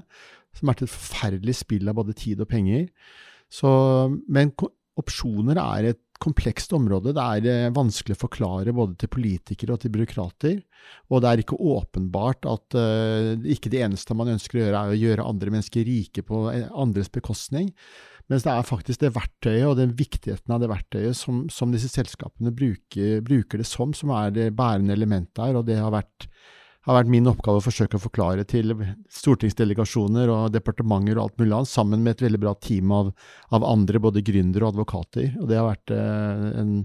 Som 0.56 0.70
har 0.70 0.72
vært 0.72 0.86
et 0.86 0.94
forferdelig 0.94 1.58
spill 1.60 1.92
av 1.92 2.00
både 2.00 2.16
tid 2.16 2.40
og 2.40 2.48
penger. 2.48 2.88
Så, 3.52 3.68
men 4.24 4.54
opsjoner 4.96 5.60
er 5.60 5.92
et 5.92 6.00
komplekst 6.22 6.72
område. 6.76 7.14
Det 7.16 7.22
er 7.22 7.48
eh, 7.50 7.74
vanskelig 7.74 8.16
å 8.16 8.22
forklare 8.24 8.74
både 8.76 8.96
til 9.00 9.10
politikere 9.12 9.74
og 9.74 9.82
til 9.82 9.92
byråkrater. 9.94 10.58
Og 11.10 11.22
det 11.22 11.30
er 11.30 11.42
ikke 11.42 11.58
åpenbart 11.58 12.46
at 12.46 12.76
uh, 12.78 13.32
ikke 13.42 13.72
det 13.72 13.80
eneste 13.82 14.14
man 14.14 14.30
ønsker 14.36 14.58
å 14.58 14.62
gjøre, 14.62 14.82
er 14.82 14.92
å 14.92 15.00
gjøre 15.00 15.26
andre 15.26 15.54
mennesker 15.54 15.86
rike 15.88 16.22
på 16.26 16.44
eh, 16.52 16.68
andres 16.74 17.10
bekostning. 17.12 17.72
Mens 18.30 18.46
det 18.46 18.52
er 18.52 18.66
faktisk 18.66 19.02
det 19.02 19.12
verktøyet 19.14 19.68
og 19.68 19.76
den 19.78 19.94
viktigheten 19.98 20.54
av 20.54 20.62
det 20.62 20.70
verktøyet 20.70 21.18
som, 21.18 21.44
som 21.52 21.74
disse 21.74 21.90
selskapene 21.92 22.50
bruker, 22.54 23.20
bruker, 23.26 23.62
det 23.62 23.68
som, 23.70 23.94
som 23.94 24.10
er 24.18 24.32
det 24.34 24.48
bærende 24.58 24.96
elementet 24.96 25.44
her. 25.44 25.58
Og 25.58 25.66
det 25.68 25.78
har 25.78 25.94
vært 25.94 26.26
har 26.86 26.98
vært 27.00 27.10
min 27.10 27.26
oppgave 27.30 27.60
å 27.60 27.64
forsøke 27.64 27.98
å 27.98 28.02
forklare 28.02 28.46
til 28.48 28.72
stortingsdelegasjoner 29.12 30.30
og 30.30 30.54
departementer 30.54 31.18
og 31.18 31.24
alt 31.24 31.40
mulig 31.42 31.56
annet, 31.56 31.70
sammen 31.70 32.04
med 32.04 32.16
et 32.16 32.26
veldig 32.28 32.42
bra 32.42 32.54
team 32.62 32.92
av, 32.94 33.12
av 33.54 33.66
andre, 33.66 34.02
både 34.02 34.22
gründere 34.26 34.66
og 34.66 34.76
advokater. 34.76 35.32
Og 35.40 35.50
det 35.50 35.58
har 35.58 35.66
vært 35.66 35.94
eh, 35.96 36.44
en 36.62 36.76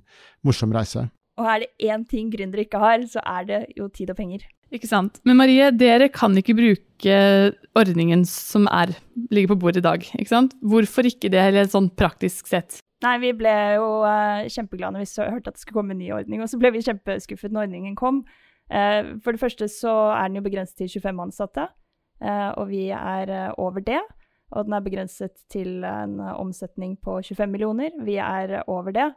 morsom 0.47 0.73
reise. 0.73 1.05
Og 1.39 1.47
er 1.47 1.63
det 1.63 1.91
én 1.91 2.03
ting 2.09 2.31
gründere 2.33 2.65
ikke 2.65 2.81
har, 2.81 3.05
så 3.09 3.21
er 3.23 3.47
det 3.47 3.61
jo 3.77 3.87
tid 3.93 4.11
og 4.13 4.17
penger. 4.17 4.43
Ikke 4.71 4.87
sant. 4.87 5.19
Men 5.27 5.37
Marie, 5.39 5.67
dere 5.75 6.07
kan 6.13 6.35
ikke 6.39 6.55
bruke 6.55 7.17
ordningen 7.77 8.23
som 8.27 8.69
er, 8.71 8.93
ligger 9.33 9.53
på 9.53 9.59
bordet 9.65 9.81
i 9.83 9.87
dag. 9.87 10.05
ikke 10.15 10.31
sant? 10.31 10.55
Hvorfor 10.63 11.07
ikke 11.07 11.31
det, 11.33 11.41
eller 11.51 11.67
sånn 11.71 11.91
praktisk 11.93 12.49
sett? 12.51 12.79
Nei, 13.01 13.15
vi 13.23 13.31
ble 13.33 13.53
jo 13.79 13.87
uh, 14.05 14.45
kjempeglade 14.51 14.93
når 14.95 15.03
vi 15.03 15.25
hørte 15.25 15.51
at 15.51 15.57
det 15.57 15.63
skulle 15.63 15.79
komme 15.79 15.95
en 15.95 16.01
ny 16.03 16.11
ordning, 16.13 16.43
og 16.43 16.49
så 16.51 16.59
ble 16.61 16.69
vi 16.75 16.83
kjempeskuffet 16.85 17.53
når 17.53 17.67
ordningen 17.67 17.97
kom. 17.99 18.21
Eh, 18.71 19.17
for 19.23 19.35
det 19.35 19.41
første 19.41 19.67
så 19.71 19.93
er 20.15 20.29
den 20.29 20.39
jo 20.39 20.45
begrenset 20.47 20.79
til 20.79 21.01
25 21.01 21.25
ansatte, 21.27 21.67
eh, 22.23 22.49
og 22.55 22.69
vi 22.71 22.87
er 22.95 23.29
eh, 23.29 23.51
over 23.61 23.83
det. 23.83 24.01
Og 24.51 24.67
den 24.67 24.75
er 24.75 24.83
begrenset 24.83 25.45
til 25.51 25.83
en 25.87 26.17
omsetning 26.19 26.97
på 26.99 27.21
25 27.23 27.47
millioner. 27.47 27.93
Vi 28.03 28.17
er 28.19 28.57
over 28.67 28.91
det. 28.91 29.11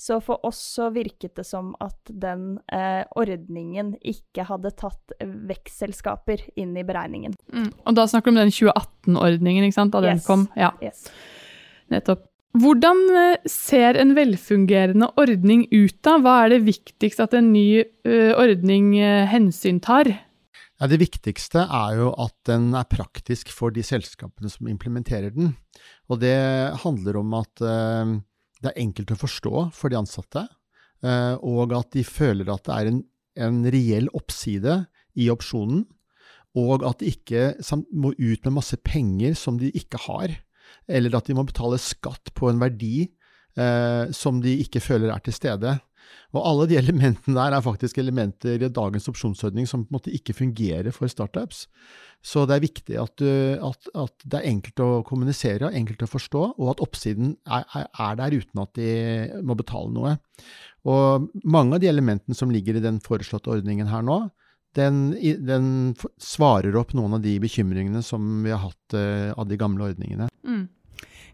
Så 0.00 0.16
for 0.24 0.40
oss 0.48 0.58
så 0.74 0.88
virket 0.90 1.34
det 1.36 1.44
som 1.44 1.74
at 1.84 2.08
den 2.08 2.54
eh, 2.72 3.02
ordningen 3.20 3.92
ikke 4.00 4.46
hadde 4.48 4.72
tatt 4.72 5.12
vekstselskaper 5.20 6.46
inn 6.56 6.72
i 6.72 6.84
beregningen. 6.88 7.34
Mm. 7.52 7.68
Og 7.84 7.98
da 7.98 8.06
snakker 8.08 8.32
du 8.32 8.38
om 8.38 8.40
den 8.40 8.54
2018-ordningen, 8.54 9.68
ikke 9.68 9.76
sant? 9.76 9.92
Da 9.92 10.00
yes. 10.00 10.08
den 10.08 10.24
kom? 10.24 10.46
Ja. 10.56 10.72
Yes. 10.80 11.04
Nettopp. 11.92 12.29
Hvordan 12.58 13.04
eh, 13.14 13.44
ser 13.46 13.94
en 14.00 14.16
velfungerende 14.16 15.06
ordning 15.20 15.68
ut 15.70 15.94
da? 16.02 16.16
Hva 16.18 16.34
er 16.44 16.56
det 16.56 16.64
viktigst 16.66 17.22
at 17.22 17.36
en 17.38 17.52
ny 17.54 17.84
uh, 17.84 18.32
ordning 18.34 18.96
uh, 18.98 19.22
hensyntar? 19.30 20.10
Ja, 20.80 20.88
det 20.90 20.98
viktigste 20.98 21.62
er 21.62 22.00
jo 22.00 22.08
at 22.18 22.34
den 22.48 22.72
er 22.74 22.88
praktisk 22.90 23.52
for 23.54 23.70
de 23.70 23.84
selskapene 23.86 24.50
som 24.50 24.66
implementerer 24.70 25.30
den. 25.34 25.52
Og 26.10 26.22
det 26.24 26.34
handler 26.82 27.20
om 27.20 27.36
at 27.36 27.52
det 27.60 28.70
er 28.70 28.80
enkelt 28.80 29.12
å 29.12 29.18
forstå 29.20 29.66
for 29.76 29.92
de 29.92 29.98
ansatte, 30.00 30.46
og 31.44 31.74
at 31.76 31.92
de 31.92 32.00
føler 32.00 32.48
at 32.48 32.64
det 32.64 32.78
er 32.78 32.88
en, 32.88 33.02
en 33.44 33.60
reell 33.76 34.08
oppside 34.16 34.78
i 35.20 35.28
opsjonen, 35.28 35.84
og 36.56 36.88
at 36.88 37.04
de 37.04 37.12
ikke 37.12 37.52
må 37.92 38.14
ut 38.16 38.48
med 38.48 38.56
masse 38.56 38.80
penger 38.80 39.36
som 39.36 39.60
de 39.60 39.68
ikke 39.76 40.00
har 40.08 40.32
eller 40.88 41.16
at 41.16 41.28
de 41.28 41.36
må 41.36 41.46
betale 41.48 41.80
skatt 41.82 42.32
på 42.36 42.50
en 42.50 42.60
verdi 42.62 43.06
eh, 43.06 44.10
som 44.16 44.42
de 44.42 44.58
ikke 44.64 44.82
føler 44.84 45.12
er 45.12 45.22
til 45.24 45.36
stede. 45.36 45.76
Og 46.34 46.44
alle 46.46 46.68
de 46.70 46.78
elementene 46.82 47.36
der 47.36 47.56
er 47.56 47.64
faktisk 47.64 47.98
elementer 48.02 48.62
i 48.62 48.70
dagens 48.70 49.08
opsjonsordning 49.10 49.68
som 49.68 49.84
på 49.84 49.90
en 49.90 49.98
måte 49.98 50.14
ikke 50.14 50.36
fungerer 50.36 50.90
for 50.94 51.10
startups. 51.10 51.66
Så 52.20 52.44
det 52.44 52.56
er 52.56 52.66
viktig 52.66 52.98
at, 53.00 53.14
du, 53.16 53.28
at, 53.64 53.92
at 53.96 54.26
det 54.26 54.40
er 54.40 54.50
enkelt 54.50 54.82
å 54.84 54.88
kommunisere, 55.08 55.72
enkelt 55.72 56.04
å 56.04 56.10
forstå, 56.10 56.42
og 56.60 56.74
at 56.74 56.82
oppsiden 56.84 57.32
er, 57.48 57.64
er, 57.88 58.18
der 58.20 58.36
uten 58.36 58.60
at 58.60 58.74
de 58.76 58.90
må 59.46 59.56
betale 59.56 59.88
noe. 59.94 60.18
Og 60.88 61.30
mange 61.44 61.78
av 61.78 61.82
de 61.82 61.88
elementene 61.88 62.36
som 62.36 62.52
ligger 62.52 62.76
i 62.76 62.84
den 62.84 63.00
foreslåtte 63.04 63.52
ordningen 63.56 63.88
her 63.88 64.04
nå, 64.04 64.26
den, 64.78 65.16
den, 65.46 65.94
svarer 66.22 66.76
opp 66.78 66.92
noen 66.94 67.16
av 67.18 67.24
de 67.24 67.36
bekymringene 67.42 68.02
som 68.06 68.42
vi 68.44 68.52
har 68.54 68.62
hatt 68.62 68.96
uh, 68.96 69.32
av 69.34 69.48
de 69.50 69.58
gamle 69.60 69.90
ordningene. 69.90 70.28
Mm. 70.46 70.68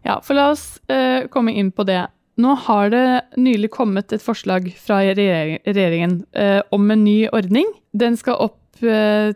Ja, 0.05 0.19
for 0.23 0.37
la 0.37 0.49
oss 0.53 0.79
uh, 0.91 1.27
komme 1.33 1.53
inn 1.53 1.71
på 1.75 1.85
det. 1.87 2.05
Nå 2.37 2.53
har 2.67 2.91
det 2.93 3.05
nylig 3.37 3.71
kommet 3.73 4.13
et 4.13 4.23
forslag 4.23 4.69
fra 4.77 5.01
regjeringen 5.17 6.19
uh, 6.37 6.61
om 6.73 6.89
en 6.93 7.03
ny 7.05 7.19
ordning. 7.33 7.69
Den 7.97 8.17
skal 8.17 8.41
opp 8.49 8.61
eh, 8.85 9.33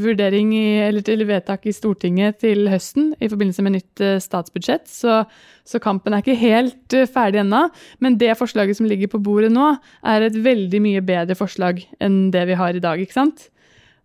vurdering 0.00 0.50
i, 0.56 0.80
eller 0.82 1.04
til 1.06 1.22
vedtak 1.28 1.66
i 1.68 1.74
Stortinget 1.74 2.40
til 2.42 2.68
høsten 2.72 3.12
i 3.22 3.28
forbindelse 3.30 3.64
med 3.64 3.76
nytt 3.76 4.02
eh, 4.04 4.18
statsbudsjett, 4.22 4.88
så, 4.90 5.22
så 5.66 5.80
kampen 5.82 6.16
er 6.16 6.24
ikke 6.24 6.38
helt 6.40 6.96
eh, 6.96 7.08
ferdig 7.10 7.42
ennå. 7.44 7.66
Men 8.02 8.18
det 8.20 8.36
forslaget 8.40 8.78
som 8.78 8.88
ligger 8.90 9.12
på 9.12 9.22
bordet 9.22 9.52
nå, 9.54 9.72
er 10.02 10.26
et 10.26 10.36
veldig 10.36 10.82
mye 10.84 11.04
bedre 11.06 11.38
forslag 11.38 11.82
enn 12.02 12.28
det 12.34 12.44
vi 12.50 12.58
har 12.58 12.76
i 12.76 12.82
dag. 12.82 13.00
ikke 13.00 13.18
sant? 13.18 13.48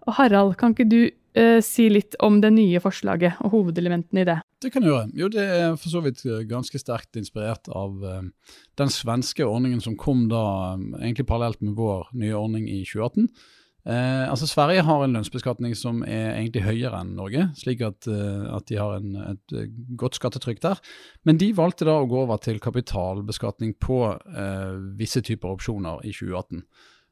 Og 0.05 0.19
Harald, 0.19 0.53
kan 0.59 0.75
ikke 0.75 0.85
du 0.85 0.99
uh, 1.09 1.57
si 1.65 1.87
litt 1.89 2.13
om 2.21 2.37
det 2.43 2.51
nye 2.53 2.77
forslaget 2.77 3.39
og 3.41 3.55
hovedelementene 3.55 4.21
i 4.21 4.27
det? 4.29 4.35
Det 4.61 4.69
kan 4.69 4.85
jeg 4.85 4.91
gjøre. 4.91 5.09
Jo, 5.17 5.29
det 5.33 5.45
er 5.49 5.79
for 5.81 5.89
så 5.89 6.01
vidt 6.05 6.21
ganske 6.49 6.77
sterkt 6.77 7.17
inspirert 7.17 7.65
av 7.73 7.97
den 8.77 8.93
svenske 8.93 9.45
ordningen 9.45 9.81
som 9.81 9.97
kom 9.97 10.27
da 10.29 10.45
egentlig 11.01 11.25
parallelt 11.25 11.61
med 11.65 11.73
vår 11.77 12.11
nye 12.21 12.37
ordning 12.37 12.69
i 12.69 12.83
2018. 12.85 13.31
Eh, 13.85 14.29
altså 14.31 14.47
Sverige 14.49 14.81
har 14.81 15.03
en 15.05 15.13
lønnsbeskatning 15.13 15.75
som 15.77 15.99
er 16.09 16.31
egentlig 16.39 16.63
høyere 16.65 17.03
enn 17.03 17.11
Norge, 17.19 17.43
slik 17.59 17.83
at, 17.85 18.07
eh, 18.09 18.47
at 18.49 18.65
de 18.71 18.79
har 18.81 18.95
en, 18.97 19.11
et 19.35 19.53
eh, 19.53 19.67
godt 19.99 20.17
skattetrykk 20.17 20.63
der. 20.63 20.81
Men 21.23 21.37
de 21.37 21.51
valgte 21.53 21.85
da 21.85 21.99
å 22.01 22.07
gå 22.09 22.23
over 22.23 22.41
til 22.41 22.57
kapitalbeskatning 22.63 23.75
på 23.77 23.99
eh, 24.09 24.73
visse 24.97 25.21
typer 25.21 25.53
opsjoner 25.53 26.01
i 26.01 26.15
2018. 26.17 26.65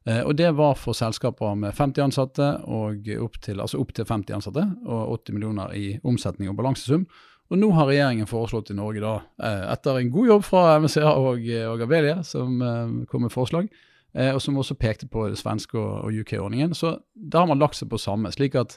Eh, 0.09 0.23
og 0.25 0.33
Det 0.35 0.49
var 0.57 0.73
for 0.81 0.97
selskaper 0.97 1.53
med 1.61 1.77
50 1.77 2.07
ansatte 2.07 2.49
og 2.65 3.05
opp 3.21 3.37
til, 3.45 3.61
altså 3.61 3.77
opp 3.83 3.93
til 3.93 4.09
50 4.09 4.39
ansatte 4.41 4.65
og 4.87 5.19
80 5.21 5.37
millioner 5.37 5.77
i 5.77 5.85
omsetning 6.01 6.49
og 6.49 6.57
balansesum. 6.57 7.05
Og 7.53 7.59
Nå 7.59 7.69
har 7.77 7.85
regjeringen 7.85 8.25
foreslått 8.25 8.73
i 8.73 8.79
Norge, 8.81 9.03
da, 9.03 9.19
eh, 9.45 9.71
etter 9.75 10.01
en 10.01 10.09
god 10.09 10.33
jobb 10.33 10.49
fra 10.49 10.67
MSA 10.81 11.05
og, 11.21 11.45
og 11.69 11.85
Abelia, 11.85 12.23
som 12.25 12.57
kom 13.05 13.27
med 13.27 13.35
forslag, 13.35 13.69
og 14.13 14.41
som 14.43 14.59
også 14.61 14.75
pekte 14.77 15.07
på 15.09 15.23
det 15.31 15.39
svenske 15.39 15.73
og, 15.79 16.05
og 16.05 16.19
UK-ordningen. 16.21 16.75
Så 16.77 16.99
da 17.13 17.41
har 17.41 17.49
man 17.49 17.61
lagt 17.61 17.79
seg 17.79 17.89
på 17.89 17.97
samme, 17.97 18.29
slik 18.33 18.53
at 18.59 18.75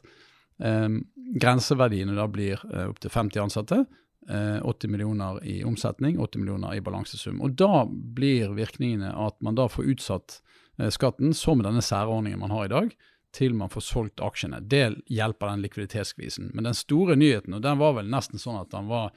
eh, 0.64 0.88
grenseverdiene 1.40 2.16
da 2.16 2.26
blir 2.30 2.60
eh, 2.72 2.88
opptil 2.88 3.12
50 3.12 3.42
ansatte. 3.42 3.84
80 4.28 4.84
eh, 4.84 4.90
millioner 4.90 5.44
i 5.46 5.64
omsetning, 5.64 6.18
80 6.18 6.38
millioner 6.38 6.74
i 6.74 6.80
balansesum. 6.80 7.40
Og 7.42 7.54
Da 7.54 7.86
blir 7.86 8.54
virkningene 8.54 9.12
at 9.14 9.38
man 9.40 9.54
da 9.54 9.68
får 9.68 9.92
utsatt 9.94 10.40
eh, 10.78 10.90
skatten, 10.90 11.34
som 11.34 11.62
denne 11.62 11.82
særordningen 11.82 12.40
man 12.40 12.50
har 12.50 12.64
i 12.64 12.72
dag, 12.74 12.96
til 13.32 13.54
man 13.54 13.70
får 13.70 13.84
solgt 13.84 14.22
aksjene. 14.24 14.62
Det 14.64 15.02
hjelper 15.12 15.52
den 15.52 15.62
likviditetskvisen. 15.62 16.50
Men 16.54 16.64
den 16.64 16.74
store 16.74 17.16
nyheten, 17.16 17.54
og 17.54 17.62
den 17.62 17.78
var 17.78 17.98
vel 17.98 18.10
nesten 18.10 18.40
sånn 18.40 18.58
at 18.60 18.72
den 18.72 18.88
var 18.88 19.12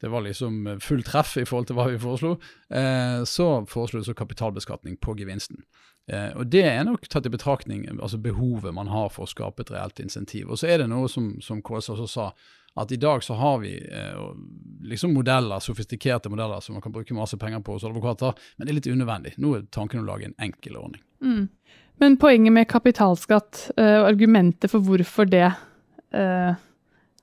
det 0.00 0.08
var 0.08 0.24
liksom 0.24 0.66
eh, 0.66 0.78
full 0.82 1.02
treff 1.06 1.36
i 1.40 1.46
forhold 1.48 1.70
til 1.70 1.78
hva 1.78 1.88
vi 1.90 2.00
foreslo, 2.00 2.36
eh, 2.72 3.20
så 3.28 3.50
foreslo 3.68 4.02
vi 4.04 4.16
kapitalbeskatning 4.16 4.96
på 5.00 5.16
gevinsten. 5.18 5.62
Eh, 6.10 6.30
og 6.36 6.46
Det 6.46 6.64
er 6.66 6.84
nok 6.84 7.04
tatt 7.08 7.26
i 7.28 7.32
betraktning 7.32 7.84
altså 7.92 8.18
behovet 8.18 8.74
man 8.74 8.90
har 8.90 9.10
for 9.14 9.26
å 9.26 9.30
skape 9.30 9.62
et 9.62 9.74
reelt 9.74 10.00
insentiv. 10.02 10.48
Og 10.50 10.58
så 10.58 10.70
er 10.70 10.82
det 10.82 10.88
noe 10.90 11.10
som, 11.12 11.36
som 11.44 11.60
KS 11.62 11.92
også 11.94 12.08
sa, 12.10 12.30
at 12.78 12.92
i 12.94 12.98
dag 13.02 13.22
så 13.26 13.34
har 13.38 13.60
vi 13.62 13.74
eh, 13.76 14.18
liksom 14.86 15.14
modeller, 15.14 15.62
sofistikerte 15.62 16.30
modeller 16.30 16.62
som 16.62 16.76
man 16.76 16.84
kan 16.84 16.94
bruke 16.94 17.14
masse 17.14 17.38
penger 17.38 17.62
på 17.66 17.76
hos 17.76 17.86
advokater, 17.86 18.36
men 18.56 18.66
det 18.66 18.72
er 18.72 18.78
litt 18.78 18.90
unødvendig. 18.90 19.34
Nå 19.42 19.54
er 19.56 19.64
tanken 19.74 20.02
å 20.02 20.06
lage 20.06 20.30
en 20.30 20.36
enkel 20.42 20.78
ordning. 20.78 21.02
Mm. 21.20 21.48
Men 22.00 22.16
poenget 22.16 22.54
med 22.56 22.68
kapitalskatt 22.70 23.66
eh, 23.76 23.98
og 24.00 24.12
argumentet 24.14 24.72
for 24.72 24.86
hvorfor 24.86 25.28
det, 25.28 25.50
uh, 26.16 26.54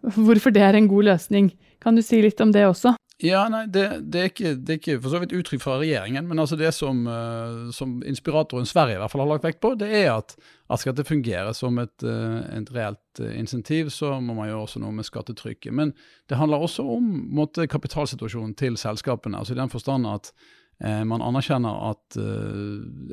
hvorfor 0.04 0.54
det 0.54 0.62
er 0.62 0.78
en 0.78 0.90
god 0.92 1.08
løsning, 1.10 1.50
kan 1.88 1.96
du 1.96 2.04
si 2.04 2.20
litt 2.20 2.42
om 2.44 2.52
det 2.52 2.66
også? 2.68 2.98
Ja, 3.24 3.48
nei, 3.50 3.64
det, 3.74 3.86
det, 4.12 4.20
er 4.20 4.30
ikke, 4.30 4.50
det, 4.60 4.74
er 4.74 4.80
ikke, 4.82 4.96
for 5.02 5.10
så 5.10 5.22
vidt 5.24 5.32
uttrykk 5.34 5.62
fra 5.64 5.78
regjeringen, 5.80 6.28
men 6.30 6.42
altså 6.44 6.58
det 6.60 6.70
som, 6.76 7.00
uh, 7.10 7.72
som, 7.74 7.96
inspiratoren 8.06 8.68
Sverige 8.68 9.00
i 9.00 9.02
hvert 9.02 9.14
fall 9.14 9.24
har 9.24 9.32
lagt 9.32 9.48
vekt 9.48 9.62
på, 9.64 9.72
det 9.80 9.88
er 10.04 10.12
at, 10.12 10.36
at 10.70 10.84
skal 10.84 10.94
det 10.98 11.08
fungere 11.08 11.56
som 11.58 11.80
et, 11.82 11.96
uh, 12.06 12.44
et 12.54 12.70
reelt 12.76 13.24
uh, 13.24 13.32
insentiv, 13.40 13.90
så 13.96 14.20
må 14.20 14.36
man 14.38 14.52
gjøre 14.52 14.68
også 14.68 14.84
noe 14.84 14.94
med 15.00 15.08
skattetrykket. 15.08 15.74
Men 15.80 15.96
det 16.30 16.38
handler 16.38 16.68
også 16.68 16.86
om 16.98 17.10
måte, 17.40 17.66
kapitalsituasjonen 17.72 18.54
til 18.60 18.78
selskapene. 18.78 19.40
altså 19.40 19.56
i 19.56 19.62
den 19.64 19.74
forstand 19.74 20.12
at 20.12 20.34
man 20.78 21.24
anerkjenner 21.26 21.74
at 21.88 22.18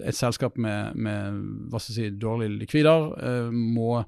et 0.04 0.16
selskap 0.18 0.58
med, 0.60 0.98
med 1.00 1.78
si, 1.80 2.10
dårlige 2.12 2.58
likvider 2.58 3.48
må 3.48 4.02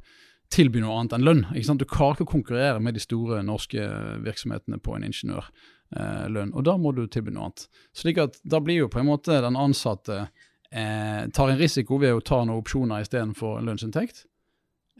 tilby 0.53 0.83
noe 0.83 0.99
annet 1.01 1.17
enn 1.17 1.27
lønn. 1.27 1.45
Ikke 1.55 1.69
sant? 1.69 1.83
Du 1.83 1.89
klarer 1.91 2.19
ikke 2.19 2.29
å 2.29 2.35
konkurrere 2.37 2.83
med 2.83 2.97
de 2.97 3.03
store 3.03 3.43
norske 3.47 3.87
virksomhetene 4.25 4.79
på 4.83 4.97
en 4.97 5.07
ingeniørlønn, 5.09 6.53
eh, 6.53 6.57
og 6.57 6.67
da 6.69 6.77
må 6.81 6.95
du 6.97 7.05
tilby 7.07 7.35
noe 7.35 7.49
annet. 7.49 7.67
Slik 7.97 8.21
at 8.23 8.39
da 8.45 8.63
blir 8.63 8.85
jo 8.85 8.93
på 8.93 9.03
en 9.03 9.11
måte 9.11 9.41
den 9.45 9.59
ansatte 9.59 10.27
eh, 10.71 11.27
tar 11.35 11.53
en 11.53 11.61
risiko 11.61 12.01
ved 12.03 12.15
å 12.15 12.25
ta 12.25 12.43
noen 12.45 12.63
opsjoner 12.63 13.05
istedenfor 13.05 13.61
en 13.61 13.71
lønnsinntekt. 13.71 14.25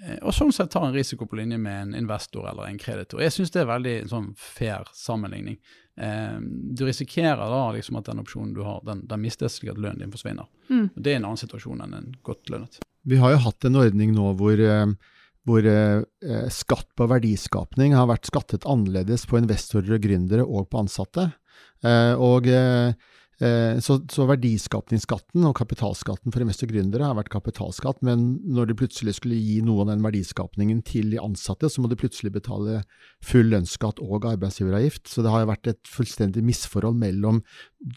Eh, 0.05 0.19
og 0.21 0.35
sånn 0.37 0.53
sett 0.53 0.71
tar 0.75 0.89
en 0.89 0.97
risiko 0.97 1.29
på 1.29 1.39
linje 1.39 1.59
med 1.61 1.83
en 1.83 1.97
investor 2.03 2.49
eller 2.51 2.69
en 2.69 2.79
kreditor. 2.81 3.23
Jeg 3.25 3.35
syns 3.35 3.55
det 3.55 3.63
er 3.63 3.71
veldig 3.71 3.97
sånn 4.13 4.31
fair 4.41 4.89
sammenligning. 4.97 5.59
Eh, 5.97 6.39
du 6.77 6.85
risikerer 6.85 7.41
da 7.41 7.63
liksom 7.73 7.97
at 8.01 8.11
den 8.11 8.21
opsjonen 8.21 8.53
du 8.57 8.63
har, 8.67 8.83
den, 8.85 9.07
den 9.09 9.23
mistes 9.25 9.61
slik 9.61 9.73
at 9.73 9.81
lønnen 9.81 10.05
din 10.05 10.13
forsvinner. 10.13 10.51
Mm. 10.69 10.91
Og 10.93 11.01
Det 11.01 11.13
er 11.13 11.21
en 11.21 11.31
annen 11.31 11.41
situasjon 11.41 11.81
enn 11.87 11.97
en 11.97 12.11
godt 12.27 12.53
lønnet. 12.53 12.81
Vi 13.07 13.21
har 13.23 13.33
jo 13.33 13.45
hatt 13.47 13.65
en 13.65 13.81
ordning 13.81 14.13
nå 14.17 14.33
hvor 14.37 14.61
eh, 14.61 14.87
hvor 15.47 15.67
eh, 15.71 16.03
eh, 16.27 16.47
skatt 16.53 16.89
på 16.99 17.07
verdiskapning 17.11 17.95
har 17.95 18.09
vært 18.11 18.27
skattet 18.29 18.67
annerledes 18.69 19.27
på 19.31 19.39
investorer 19.39 19.97
og 19.97 20.03
gründere 20.03 20.47
og 20.47 20.69
på 20.73 20.83
ansatte. 20.83 21.29
Eh, 21.87 22.15
og 22.19 22.49
eh, 22.51 22.97
så, 23.37 23.99
så, 24.09 24.25
verdiskapningsskatten 24.31 25.45
og 25.45 25.59
kapitalskatten 25.59 26.33
for 26.33 26.41
investor 26.41 26.71
gründere 26.71 27.05
har 27.05 27.19
vært 27.19 27.29
kapitalskatt, 27.35 27.99
men 28.07 28.39
når 28.49 28.71
de 28.71 28.77
plutselig 28.81 29.19
skulle 29.19 29.37
gi 29.37 29.59
noe 29.65 29.85
av 29.85 29.91
den 29.91 30.05
verdiskapningen 30.07 30.81
til 30.89 31.11
de 31.13 31.21
ansatte, 31.21 31.69
så 31.69 31.85
må 31.85 31.91
de 31.93 31.99
plutselig 32.01 32.33
betale 32.33 32.81
full 33.25 33.51
lønnsskatt 33.53 34.01
og 34.01 34.25
arbeidsgiveravgift. 34.31 35.05
Så 35.13 35.25
det 35.25 35.35
har 35.35 35.45
jo 35.45 35.51
vært 35.51 35.69
et 35.69 35.93
fullstendig 35.93 36.45
misforhold 36.49 36.97
mellom 36.97 37.43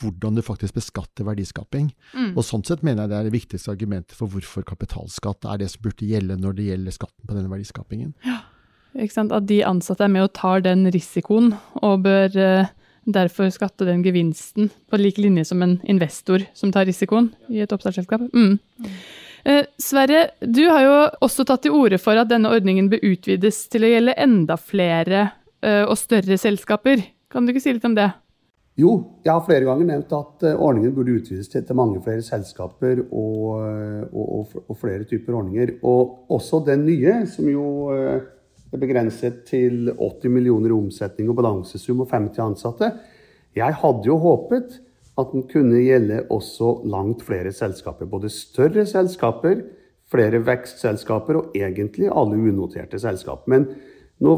hvordan 0.01 0.35
du 0.35 0.43
faktisk 0.43 0.75
beskatter 0.75 1.27
verdiskaping. 1.29 1.87
Mm. 2.11 2.33
Og 2.35 2.43
sånn 2.43 2.65
sett 2.67 2.83
mener 2.83 3.05
jeg 3.05 3.13
det 3.13 3.19
er 3.21 3.29
det 3.29 3.37
viktigste 3.37 3.71
argumentet 3.71 4.17
for 4.19 4.31
hvorfor 4.31 4.67
kapitalskatt 4.67 5.47
er 5.47 5.63
det 5.63 5.69
som 5.71 5.85
burde 5.87 6.09
gjelde 6.09 6.35
når 6.39 6.59
det 6.59 6.67
gjelder 6.73 6.97
skatten 6.99 7.29
på 7.29 7.37
denne 7.37 7.53
verdiskapingen. 7.53 8.11
Ja, 8.27 8.41
ikke 8.99 9.15
sant? 9.15 9.31
At 9.31 9.47
de 9.47 9.61
ansatte 9.63 10.03
er 10.03 10.11
med 10.11 10.27
og 10.27 10.35
tar 10.35 10.67
den 10.67 10.83
risikoen 10.91 11.53
og 11.79 12.03
bør 12.09 12.35
uh 12.35 12.75
derfor 13.05 13.49
skatte 13.53 13.87
den 13.87 14.03
gevinsten 14.05 14.69
på 14.89 14.99
lik 14.99 15.17
linje 15.21 15.45
som 15.49 15.63
en 15.65 15.79
investor 15.89 16.43
som 16.53 16.73
tar 16.73 16.87
risikoen 16.89 17.31
i 17.49 17.63
et 17.63 17.73
oppstartsselskap. 17.75 18.27
Mm. 18.33 18.59
Eh, 19.43 19.65
Sverre, 19.79 20.29
du 20.41 20.65
har 20.67 20.83
jo 20.83 20.95
også 21.25 21.45
tatt 21.47 21.63
til 21.65 21.75
orde 21.75 21.99
for 22.01 22.19
at 22.19 22.29
denne 22.31 22.51
ordningen 22.51 22.89
bør 22.91 23.05
utvides 23.13 23.65
til 23.71 23.87
å 23.87 23.91
gjelde 23.93 24.17
enda 24.19 24.57
flere 24.59 25.29
eh, 25.63 25.85
og 25.85 25.95
større 25.99 26.39
selskaper. 26.39 27.05
Kan 27.31 27.45
du 27.45 27.53
ikke 27.53 27.63
si 27.63 27.75
litt 27.75 27.87
om 27.87 27.95
det? 27.97 28.09
Jo, 28.79 28.93
jeg 29.25 29.33
har 29.33 29.43
flere 29.43 29.67
ganger 29.67 29.87
nevnt 29.89 30.13
at 30.15 30.43
eh, 30.47 30.55
ordningen 30.55 30.93
burde 30.95 31.17
utvides 31.19 31.51
til, 31.51 31.63
til 31.67 31.77
mange 31.77 31.99
flere 32.03 32.23
selskaper 32.23 33.01
og, 33.09 33.47
og, 33.59 34.25
og, 34.25 34.59
og, 34.65 34.75
flere 34.79 35.07
typer 35.07 35.35
ordninger. 35.35 35.73
Og 35.83 36.31
også 36.35 36.61
den 36.67 36.85
nye, 36.87 37.21
som 37.27 37.49
jo 37.51 37.65
eh, 37.95 38.21
det 38.69 38.77
er 38.77 38.83
begrenset 38.83 39.41
til 39.49 39.89
80 39.95 40.29
millioner 40.29 40.69
i 40.69 40.77
omsetning 40.77 41.31
og 41.31 41.39
balansesum 41.39 42.03
og 42.03 42.11
50 42.13 42.43
ansatte. 42.43 42.91
Jeg 43.57 43.77
hadde 43.81 44.05
jo 44.05 44.19
håpet 44.21 44.77
at 45.19 45.33
den 45.33 45.47
kunne 45.49 45.81
gjelde 45.81 46.21
også 46.31 46.75
langt 46.87 47.23
flere 47.25 47.51
selskaper. 47.51 48.05
Både 48.05 48.29
større 48.29 48.85
selskaper, 48.85 49.63
flere 50.09 50.41
vekstselskaper 50.45 51.39
og 51.39 51.57
egentlig 51.57 52.11
alle 52.13 52.37
unoterte 52.37 53.01
selskap. 53.01 53.47
Men 53.49 53.65
nå 54.21 54.35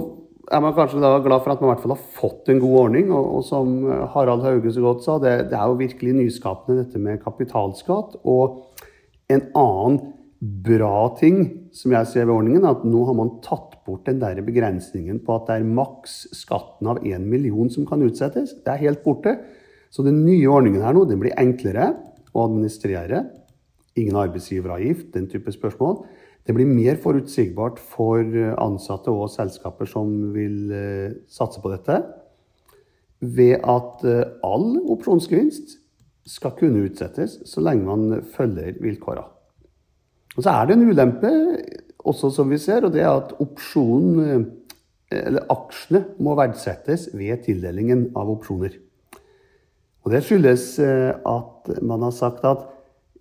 er 0.52 0.64
man 0.64 0.74
kanskje 0.76 1.00
glad 1.00 1.44
for 1.44 1.54
at 1.54 1.62
man 1.62 1.70
i 1.70 1.74
hvert 1.74 1.84
fall 1.84 1.96
har 1.96 2.08
fått 2.16 2.50
en 2.52 2.64
god 2.64 2.78
ordning. 2.86 3.12
Og, 3.12 3.44
som 3.48 3.84
Harald 4.16 4.48
Hauge 4.48 4.74
så 4.74 4.84
godt 4.84 5.04
sa, 5.06 5.20
det, 5.22 5.36
det 5.52 5.60
er 5.60 5.68
jo 5.70 5.80
virkelig 5.80 6.16
nyskapende 6.18 6.86
dette 6.86 7.04
med 7.04 7.22
kapitalskatt. 7.24 8.18
Og 8.24 8.64
en 9.32 9.46
annen 9.60 10.02
bra 10.42 11.12
ting 11.20 11.44
som 11.76 11.94
jeg 11.94 12.10
ser 12.10 12.26
ved 12.26 12.34
ordningen, 12.34 12.66
at 12.66 12.82
nå 12.88 13.04
har 13.06 13.18
man 13.18 13.36
tatt 13.46 13.76
bort 13.86 14.08
den 14.10 14.22
der 14.22 14.42
begrensningen 14.46 15.20
på 15.26 15.36
at 15.36 15.50
det 15.50 15.58
er 15.60 15.74
maks 15.78 16.16
skatten 16.34 16.90
av 16.90 17.04
1 17.06 17.28
million 17.30 17.70
som 17.70 17.86
kan 17.90 18.02
utsettes. 18.02 18.56
Det 18.66 18.74
er 18.74 18.82
helt 18.88 19.04
borte. 19.06 19.36
Så 19.94 20.06
den 20.06 20.24
nye 20.26 20.50
ordningen 20.50 20.82
her 20.82 20.96
nå, 20.98 21.06
den 21.06 21.22
blir 21.22 21.38
enklere 21.38 21.92
å 22.34 22.46
administrere. 22.48 23.26
Ingen 24.00 24.18
arbeidsgiveravgift, 24.18 25.12
den 25.14 25.28
type 25.30 25.54
spørsmål. 25.54 26.00
Det 26.48 26.56
blir 26.58 26.70
mer 26.70 26.98
forutsigbart 26.98 27.78
for 27.78 28.26
ansatte 28.58 29.14
og 29.14 29.30
selskaper 29.30 29.90
som 29.90 30.32
vil 30.34 30.74
uh, 30.74 31.20
satse 31.30 31.62
på 31.62 31.70
dette. 31.74 32.00
Ved 33.22 33.60
at 33.60 34.08
uh, 34.08 34.24
all 34.48 34.80
opsjonsgevinst 34.96 35.78
skal 36.32 36.56
kunne 36.58 36.88
utsettes 36.88 37.38
så 37.50 37.62
lenge 37.62 37.86
man 37.86 38.26
følger 38.34 38.80
vilkårene. 38.82 39.31
Og 40.38 40.46
så 40.46 40.54
er 40.54 40.68
det 40.68 40.78
en 40.78 40.88
ulempe 40.90 41.32
også 42.08 42.32
som 42.34 42.50
vi 42.52 42.60
ser, 42.62 42.86
og 42.86 42.94
det 42.96 43.04
er 43.04 43.12
at 43.12 43.34
opsjonen, 43.44 44.46
eh, 45.12 45.20
eller 45.28 45.46
aksjene, 45.52 46.06
må 46.24 46.36
verdsettes 46.40 47.10
ved 47.14 47.44
tildelingen 47.46 48.10
av 48.18 48.32
opsjoner. 48.32 48.78
Og 50.02 50.12
Det 50.12 50.24
skyldes 50.26 50.80
eh, 50.80 51.12
at 51.14 51.70
man 51.82 52.02
har 52.08 52.16
sagt 52.16 52.46
at 52.48 52.66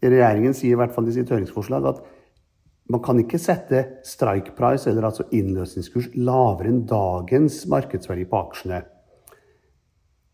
regjeringen 0.01 0.55
sier 0.57 0.77
i 0.77 0.81
hvert 0.81 0.95
fall 0.95 1.11
i 1.11 1.13
sitt 1.13 1.29
høringsforslag 1.29 1.91
at 1.91 2.01
man 2.91 3.03
kan 3.05 3.21
ikke 3.21 3.39
sette 3.39 3.83
strike 4.07 4.57
price, 4.57 4.89
eller 4.91 5.07
altså 5.07 5.29
innløsningskurs, 5.31 6.09
lavere 6.19 6.73
enn 6.73 6.87
dagens 6.91 7.63
markedsverdi 7.71 8.25
på 8.27 8.41
aksjene. 8.41 8.81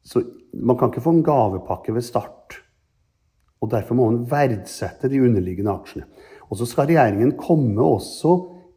Så 0.06 0.22
man 0.54 0.78
kan 0.78 0.88
ikke 0.88 1.04
få 1.04 1.18
en 1.18 1.26
gavepakke 1.26 1.92
ved 1.92 2.06
start. 2.06 2.62
Og 3.60 3.70
Derfor 3.72 3.98
må 3.98 4.06
man 4.08 4.24
verdsette 4.30 5.10
de 5.10 5.20
underliggende 5.20 5.74
aksjene. 5.74 6.06
Og 6.50 6.60
så 6.60 6.68
skal 6.68 6.90
regjeringen 6.90 7.34
komme 7.40 7.82
også 7.82 8.36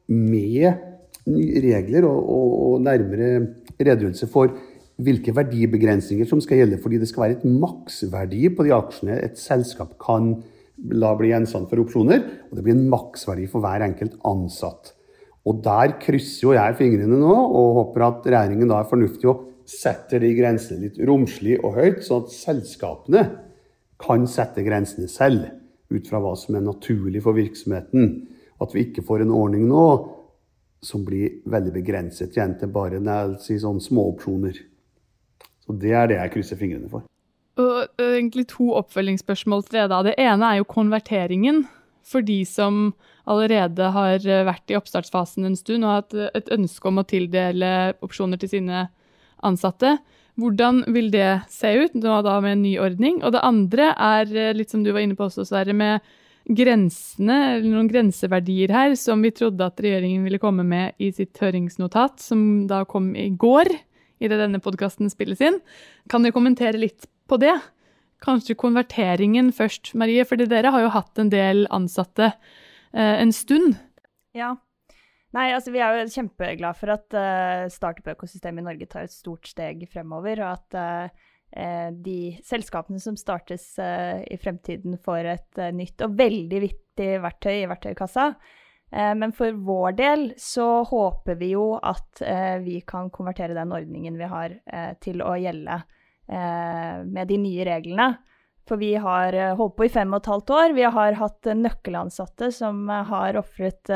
med 0.10 0.86
regler 1.30 2.08
og, 2.10 2.20
og, 2.20 2.54
og 2.66 2.86
nærmere 2.86 3.32
redegjørelse 3.78 4.30
for 4.32 4.54
hvilke 5.00 5.32
verdibegrensninger 5.36 6.28
som 6.28 6.42
skal 6.44 6.60
gjelde, 6.62 6.80
fordi 6.84 7.00
det 7.00 7.08
skal 7.08 7.24
være 7.24 7.38
et 7.38 7.60
maksverdi 7.62 8.50
på 8.56 8.66
de 8.68 8.74
aksjene 8.76 9.20
et 9.24 9.38
selskap 9.40 9.94
kan 10.02 10.34
la 10.96 11.12
bli 11.20 11.32
gjenstand 11.32 11.70
for 11.70 11.84
opsjoner, 11.84 12.24
og 12.50 12.56
det 12.58 12.66
blir 12.66 12.76
en 12.76 12.90
maksverdi 12.92 13.48
for 13.52 13.64
hver 13.64 13.84
enkelt 13.86 14.18
ansatt. 14.28 14.94
Og 15.48 15.62
Der 15.64 15.96
krysser 16.02 16.50
jo 16.50 16.56
jeg 16.56 16.76
fingrene 16.78 17.20
nå 17.20 17.32
og 17.32 17.78
håper 17.80 18.06
at 18.10 18.28
regjeringen 18.28 18.70
da 18.70 18.82
er 18.82 18.90
fornuftig 18.90 19.30
og 19.32 19.46
setter 19.70 20.22
de 20.24 20.34
grensene 20.36 20.88
litt 20.88 21.00
romslig 21.08 21.60
og 21.62 21.78
høyt, 21.78 22.04
sånn 22.04 22.26
at 22.26 22.36
selskapene 22.36 23.24
kan 24.00 24.28
sette 24.30 24.64
grensene 24.66 25.10
selv 25.12 25.48
ut 25.89 26.08
fra 26.10 26.22
hva 26.22 26.36
som 26.38 26.58
er 26.58 26.65
naturlig 26.65 27.24
for 27.25 27.38
virksomheten. 27.38 28.27
At 28.62 28.74
vi 28.75 28.86
ikke 28.88 29.05
får 29.05 29.24
en 29.24 29.36
ordning 29.36 29.67
nå 29.69 29.86
som 30.86 31.03
blir 31.05 31.41
veldig 31.50 31.74
begrenset 31.75 32.36
igjen 32.36 32.55
til 32.60 32.72
bare 32.72 33.00
si, 33.43 33.58
sånn 33.60 33.81
småopsjoner. 33.84 34.60
Så 35.65 35.75
Det 35.79 35.91
er 35.91 36.08
det 36.08 36.19
jeg 36.19 36.34
krysser 36.34 36.60
fingrene 36.60 36.89
for. 36.89 37.03
Og 37.60 38.00
egentlig 38.00 38.48
to 38.48 38.72
oppfølgingsspørsmål 38.79 39.65
til 39.67 39.79
det. 39.79 39.89
da. 39.89 40.03
Det 40.03 40.15
ene 40.17 40.53
er 40.53 40.62
jo 40.62 40.72
konverteringen. 40.72 41.67
For 42.03 42.22
de 42.25 42.46
som 42.46 42.93
allerede 43.27 43.91
har 43.93 44.24
vært 44.48 44.72
i 44.72 44.77
oppstartsfasen 44.79 45.46
en 45.46 45.58
stund 45.60 45.86
og 45.86 45.91
hatt 45.91 46.15
et 46.34 46.50
ønske 46.50 46.88
om 46.88 46.98
å 46.98 47.05
tildele 47.05 47.93
opsjoner 48.01 48.39
til 48.39 48.50
sine 48.50 48.88
ansatte. 49.46 50.00
Hvordan 50.39 50.86
vil 50.93 51.10
det 51.12 51.41
se 51.51 51.74
ut 51.81 51.98
nå 52.00 52.22
da 52.24 52.38
med 52.43 52.58
en 52.58 52.63
ny 52.63 52.77
ordning? 52.79 53.19
Og 53.25 53.34
det 53.36 53.43
andre 53.43 53.91
er 53.93 54.55
litt 54.55 54.72
som 54.72 54.86
du 54.86 54.93
var 54.96 55.03
inne 55.03 55.17
på 55.19 55.27
også, 55.27 55.46
Sverre, 55.48 55.75
med 55.75 56.05
grensene, 56.50 57.38
eller 57.58 57.67
noen 57.67 57.89
grenseverdier 57.91 58.72
her, 58.74 58.96
som 58.98 59.22
vi 59.25 59.34
trodde 59.36 59.65
at 59.65 59.81
regjeringen 59.84 60.24
ville 60.25 60.41
komme 60.41 60.65
med 60.65 60.98
i 61.01 61.12
sitt 61.13 61.38
høringsnotat, 61.41 62.17
som 62.24 62.65
da 62.69 62.81
kom 62.89 63.12
i 63.19 63.29
går, 63.29 63.69
idet 64.24 64.39
denne 64.41 64.62
podkasten 64.63 65.12
spilles 65.12 65.43
inn. 65.46 65.60
Kan 66.10 66.25
du 66.25 66.31
kommentere 66.36 66.79
litt 66.79 67.05
på 67.29 67.38
det? 67.41 67.53
Kanskje 68.24 68.58
konverteringen 68.60 69.53
først, 69.55 69.93
Marie, 70.00 70.25
fordi 70.27 70.50
dere 70.50 70.74
har 70.74 70.84
jo 70.84 70.96
hatt 70.96 71.22
en 71.22 71.29
del 71.31 71.67
ansatte 71.75 72.31
eh, 72.31 73.15
en 73.22 73.31
stund. 73.36 73.77
Ja. 74.36 74.55
Nei, 75.38 75.51
altså 75.53 75.69
vi 75.69 75.81
er 75.83 75.93
jo 75.93 76.09
kjempeglade 76.09 76.77
for 76.79 76.93
at 76.95 77.13
uh, 77.13 77.67
startup-økosystemet 77.69 78.63
i 78.63 78.65
Norge 78.65 78.88
tar 78.89 79.05
et 79.05 79.13
stort 79.13 79.45
steg 79.45 79.83
fremover, 79.91 80.41
og 80.41 80.55
at 80.55 80.79
uh, 80.79 81.91
de 81.93 82.39
selskapene 82.45 83.01
som 83.01 83.17
startes 83.17 83.75
uh, 83.77 84.21
i 84.25 84.39
fremtiden, 84.41 84.98
får 85.05 85.29
et 85.36 85.62
uh, 85.62 85.69
nytt 85.75 86.01
og 86.05 86.17
veldig 86.17 86.63
vittig 86.65 87.12
verktøy 87.21 87.53
i 87.59 87.69
verktøykassa. 87.69 88.31
Men 88.89 89.29
for 89.38 89.53
vår 89.53 89.91
del 89.93 90.24
så 90.41 90.79
håper 90.89 91.36
vi 91.38 91.51
jo 91.51 91.75
at 91.77 92.24
vi 92.65 92.79
kan 92.81 93.12
konvertere 93.13 93.53
den 93.53 93.69
ordningen 93.69 94.15
vi 94.17 94.25
har, 94.31 94.55
til 94.98 95.21
å 95.21 95.36
gjelde 95.38 95.75
med 97.05 97.29
de 97.29 97.38
nye 97.38 97.67
reglene. 97.69 98.07
For 98.65 98.81
vi 98.81 98.95
har 98.98 99.38
holdt 99.62 99.75
på 99.77 99.86
i 99.86 99.91
fem 99.93 100.09
og 100.09 100.24
et 100.24 100.31
halvt 100.33 100.55
år. 100.57 100.74
Vi 100.74 100.89
har 100.98 101.19
hatt 101.21 101.51
nøkkelansatte 101.62 102.50
som 102.57 102.81
har 102.89 103.38
ofret 103.38 103.93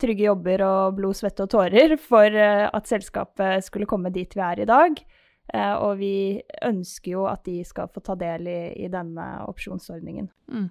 trygge 0.00 0.28
jobber 0.28 0.62
og 0.66 0.96
blod, 0.96 1.16
svette 1.18 1.44
og 1.44 1.50
tårer 1.52 1.96
for 2.00 2.36
at 2.36 2.88
selskapet 2.90 3.66
skulle 3.66 3.86
komme 3.90 4.10
dit 4.14 4.32
vi 4.34 4.42
er 4.42 4.62
i 4.64 4.68
dag. 4.68 5.02
Eh, 5.50 5.74
og 5.84 5.98
vi 6.00 6.40
ønsker 6.64 7.16
jo 7.16 7.24
at 7.28 7.42
de 7.48 7.60
skal 7.66 7.90
få 7.92 8.02
ta 8.04 8.16
del 8.18 8.46
i, 8.48 8.60
i 8.84 8.90
denne 8.92 9.26
opsjonsordningen. 9.50 10.30
Mm. 10.52 10.68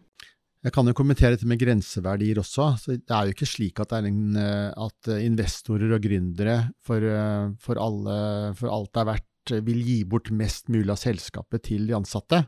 Jeg 0.62 0.76
kan 0.76 0.86
jo 0.86 0.94
kommentere 0.98 1.36
dette 1.36 1.50
med 1.50 1.60
grenseverdier 1.62 2.40
også. 2.42 2.68
Så 2.78 2.96
det 2.96 3.16
er 3.16 3.28
jo 3.28 3.36
ikke 3.36 3.50
slik 3.50 3.82
at, 3.82 3.96
en, 3.98 4.38
eh, 4.38 4.70
at 4.72 5.12
investorer 5.18 5.94
og 5.98 6.06
gründere 6.06 6.58
for, 6.86 7.04
eh, 7.04 7.52
for, 7.62 7.82
alle, 7.82 8.16
for 8.58 8.74
alt 8.74 8.94
det 8.94 9.04
er 9.04 9.12
verdt 9.16 9.28
vil 9.66 9.80
gi 9.82 9.98
bort 10.06 10.30
mest 10.38 10.70
mulig 10.70 10.92
av 10.94 11.00
selskapet 11.02 11.66
til 11.66 11.88
de 11.90 11.98
ansatte. 11.98 12.44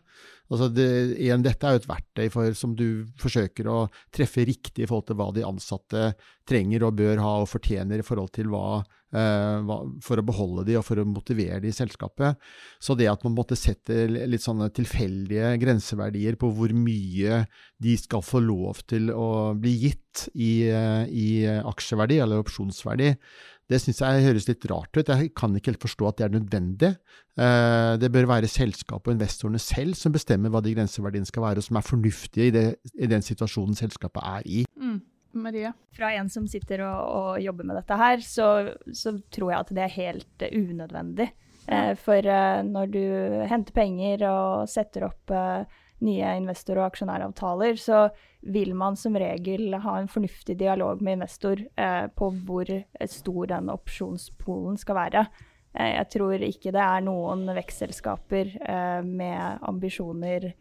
Altså 0.54 0.70
det, 0.70 0.88
igjen, 1.18 1.44
dette 1.46 1.66
er 1.66 1.76
jo 1.76 1.82
et 1.82 1.90
verktøy 1.90 2.28
for, 2.34 2.58
som 2.58 2.76
du 2.78 3.06
forsøker 3.22 3.70
å 3.72 3.78
treffe 4.14 4.46
riktig 4.46 4.86
i 4.86 4.90
forhold 4.90 5.08
til 5.10 5.18
hva 5.18 5.32
de 5.34 5.46
ansatte 5.48 6.12
trenger 6.50 6.86
og 6.86 7.00
bør 7.00 7.24
ha 7.24 7.40
og 7.42 7.50
fortjener 7.50 8.04
i 8.04 8.06
forhold 8.06 8.30
til 8.36 8.52
hva 8.54 8.84
Eh, 9.14 9.74
for 10.02 10.18
å 10.18 10.26
beholde 10.26 10.64
de 10.66 10.78
og 10.80 10.86
for 10.88 10.98
å 10.98 11.06
motivere 11.06 11.60
de 11.62 11.70
i 11.70 11.76
selskapet. 11.76 12.40
Så 12.82 12.96
det 12.98 13.12
at 13.12 13.22
man 13.26 13.36
måtte 13.38 13.58
sette 13.60 14.08
litt 14.10 14.42
sånne 14.42 14.72
tilfeldige 14.74 15.52
grenseverdier 15.62 16.38
på 16.42 16.50
hvor 16.58 16.74
mye 16.74 17.44
de 17.84 17.94
skal 18.02 18.26
få 18.26 18.42
lov 18.42 18.82
til 18.90 19.12
å 19.14 19.54
bli 19.60 19.76
gitt 19.86 20.26
i, 20.34 20.66
eh, 20.66 21.06
i 21.14 21.28
aksjeverdi 21.46 22.18
eller 22.24 22.42
opsjonsverdi, 22.42 23.14
det 23.74 23.80
syns 23.82 24.02
jeg 24.04 24.26
høres 24.28 24.48
litt 24.50 24.66
rart 24.70 24.94
ut. 24.96 25.10
Jeg 25.10 25.32
kan 25.38 25.56
ikke 25.58 25.74
helt 25.74 25.84
forstå 25.84 26.10
at 26.10 26.20
det 26.20 26.26
er 26.28 26.36
nødvendig. 26.36 26.92
Eh, 27.42 27.94
det 28.02 28.12
bør 28.14 28.30
være 28.30 28.52
selskapet 28.52 29.10
og 29.10 29.16
investorene 29.18 29.62
selv 29.62 29.98
som 29.98 30.14
bestemmer 30.14 30.54
hva 30.54 30.62
de 30.64 30.76
grenseverdiene 30.78 31.30
skal 31.30 31.48
være, 31.48 31.64
og 31.64 31.68
som 31.68 31.80
er 31.80 31.88
fornuftige 31.88 32.52
i, 32.52 32.54
det, 32.54 32.68
i 32.94 33.10
den 33.10 33.26
situasjonen 33.26 33.78
selskapet 33.80 34.22
er 34.22 34.46
i. 34.46 34.64
Mm. 34.78 35.02
Maria? 35.44 35.72
Fra 35.98 36.12
en 36.14 36.28
som 36.30 36.46
sitter 36.46 36.84
og, 36.86 37.00
og 37.10 37.40
jobber 37.42 37.66
med 37.66 37.80
dette 37.80 37.98
her, 37.98 38.20
så, 38.22 38.50
så, 38.94 39.16
tror 39.34 39.50
jeg 39.50 39.64
at 39.64 39.72
det 39.74 39.86
er 39.88 39.96
helt 39.96 40.46
unødvendig. 40.52 41.32
Uh, 41.64 41.94
for 41.98 42.28
uh, 42.28 42.60
når 42.68 42.92
du 42.94 43.04
henter 43.50 43.74
penger 43.74 44.28
og 44.30 44.70
setter 44.70 45.08
opp 45.08 45.34
nye 46.04 46.36
investor- 46.40 46.82
og 46.82 46.90
aksjonæravtaler, 46.90 47.80
så 47.80 48.08
vil 48.54 48.74
man 48.76 48.98
som 49.00 49.16
regel 49.20 49.74
ha 49.84 49.96
en 50.00 50.12
fornuftig 50.12 50.58
dialog 50.60 51.02
med 51.02 51.20
investor 51.20 51.64
på 52.16 52.30
hvor 52.44 52.70
stor 53.08 53.50
den 53.54 53.72
opsjonspolen 53.72 54.78
skal 54.78 55.00
være. 55.00 55.26
jeg 55.74 56.10
tror 56.12 56.44
ikke 56.44 56.74
det 56.76 56.84
er 56.84 57.06
noen 57.08 57.48
vekstselskaper 57.56 58.52
med 59.08 59.64
ambisjoner 59.64 60.52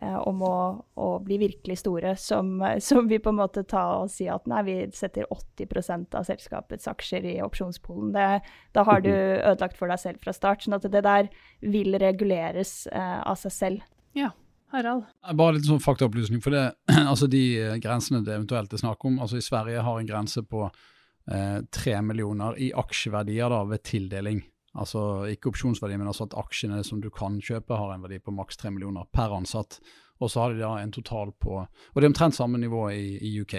eh, 0.00 0.18
om 0.28 0.42
å, 0.46 0.56
å, 0.94 1.08
bli 1.24 1.38
virkelig 1.42 1.78
store, 1.82 2.14
som, 2.16 2.54
som, 2.88 3.08
vi 3.10 3.20
på 3.22 3.32
en 3.32 3.40
måte 3.40 3.64
tar 3.68 4.02
og 4.02 4.12
sier 4.12 4.36
at 4.36 4.48
nei, 4.50 4.62
vi 4.66 4.76
setter 4.96 5.28
80% 5.30 6.18
av 6.18 6.28
selskapets 6.28 6.90
aksjer 6.90 7.26
i 7.34 7.38
opsjonspolen. 7.44 8.12
Det, 8.16 8.28
da 8.76 8.86
har 8.88 9.04
du 9.04 9.12
ødelagt 9.12 9.78
for 9.80 9.92
deg 9.92 10.02
selv 10.02 10.22
fra 10.24 10.36
start. 10.36 10.64
sånn 10.64 10.78
at 10.78 10.88
det 10.92 11.04
der 11.06 11.32
vil 11.60 11.98
reguleres 12.02 12.86
eh, 12.92 13.18
av 13.20 13.38
seg 13.40 13.56
selv. 13.58 13.90
Ja. 14.18 14.32
Harald? 14.72 15.04
Bare 15.38 15.56
litt 15.56 15.68
sånn 15.68 15.82
faktaopplysning. 15.82 16.40
for 16.44 16.54
det, 16.54 16.64
altså 17.10 17.28
De 17.30 17.42
eh, 17.60 17.76
grensene 17.82 18.22
det 18.24 18.34
eventuelt 18.34 18.72
er 18.72 18.80
snakk 18.80 19.04
om, 19.08 19.20
altså 19.20 19.38
i 19.38 19.44
Sverige 19.44 19.84
har 19.84 20.00
en 20.00 20.08
grense 20.08 20.42
på 20.48 20.64
eh, 20.66 21.58
tre 21.70 21.98
eh, 21.98 22.04
millioner 22.04 22.58
i 22.58 22.72
aksjeverdier 22.72 23.52
da 23.52 23.62
ved 23.68 23.84
tildeling. 23.88 24.42
Altså 24.72 25.26
ikke 25.28 25.50
opsjonsverdi, 25.52 25.98
men 26.00 26.08
altså 26.08 26.24
at 26.24 26.38
aksjene 26.40 26.80
som 26.86 27.02
du 27.02 27.10
kan 27.12 27.36
kjøpe, 27.44 27.76
har 27.76 27.92
en 27.92 28.04
verdi 28.06 28.22
på 28.24 28.32
maks 28.32 28.56
tre 28.56 28.72
millioner 28.72 29.04
per 29.12 29.34
ansatt. 29.36 29.82
Og 30.22 30.30
så 30.32 30.40
har 30.40 30.54
de 30.54 30.62
da 30.62 30.76
en 30.80 30.94
total 30.94 31.32
på 31.42 31.58
Og 31.58 31.98
det 31.98 32.06
er 32.06 32.12
omtrent 32.12 32.36
samme 32.36 32.60
nivå 32.60 32.86
i, 32.94 33.18
i 33.20 33.34
UK. 33.42 33.54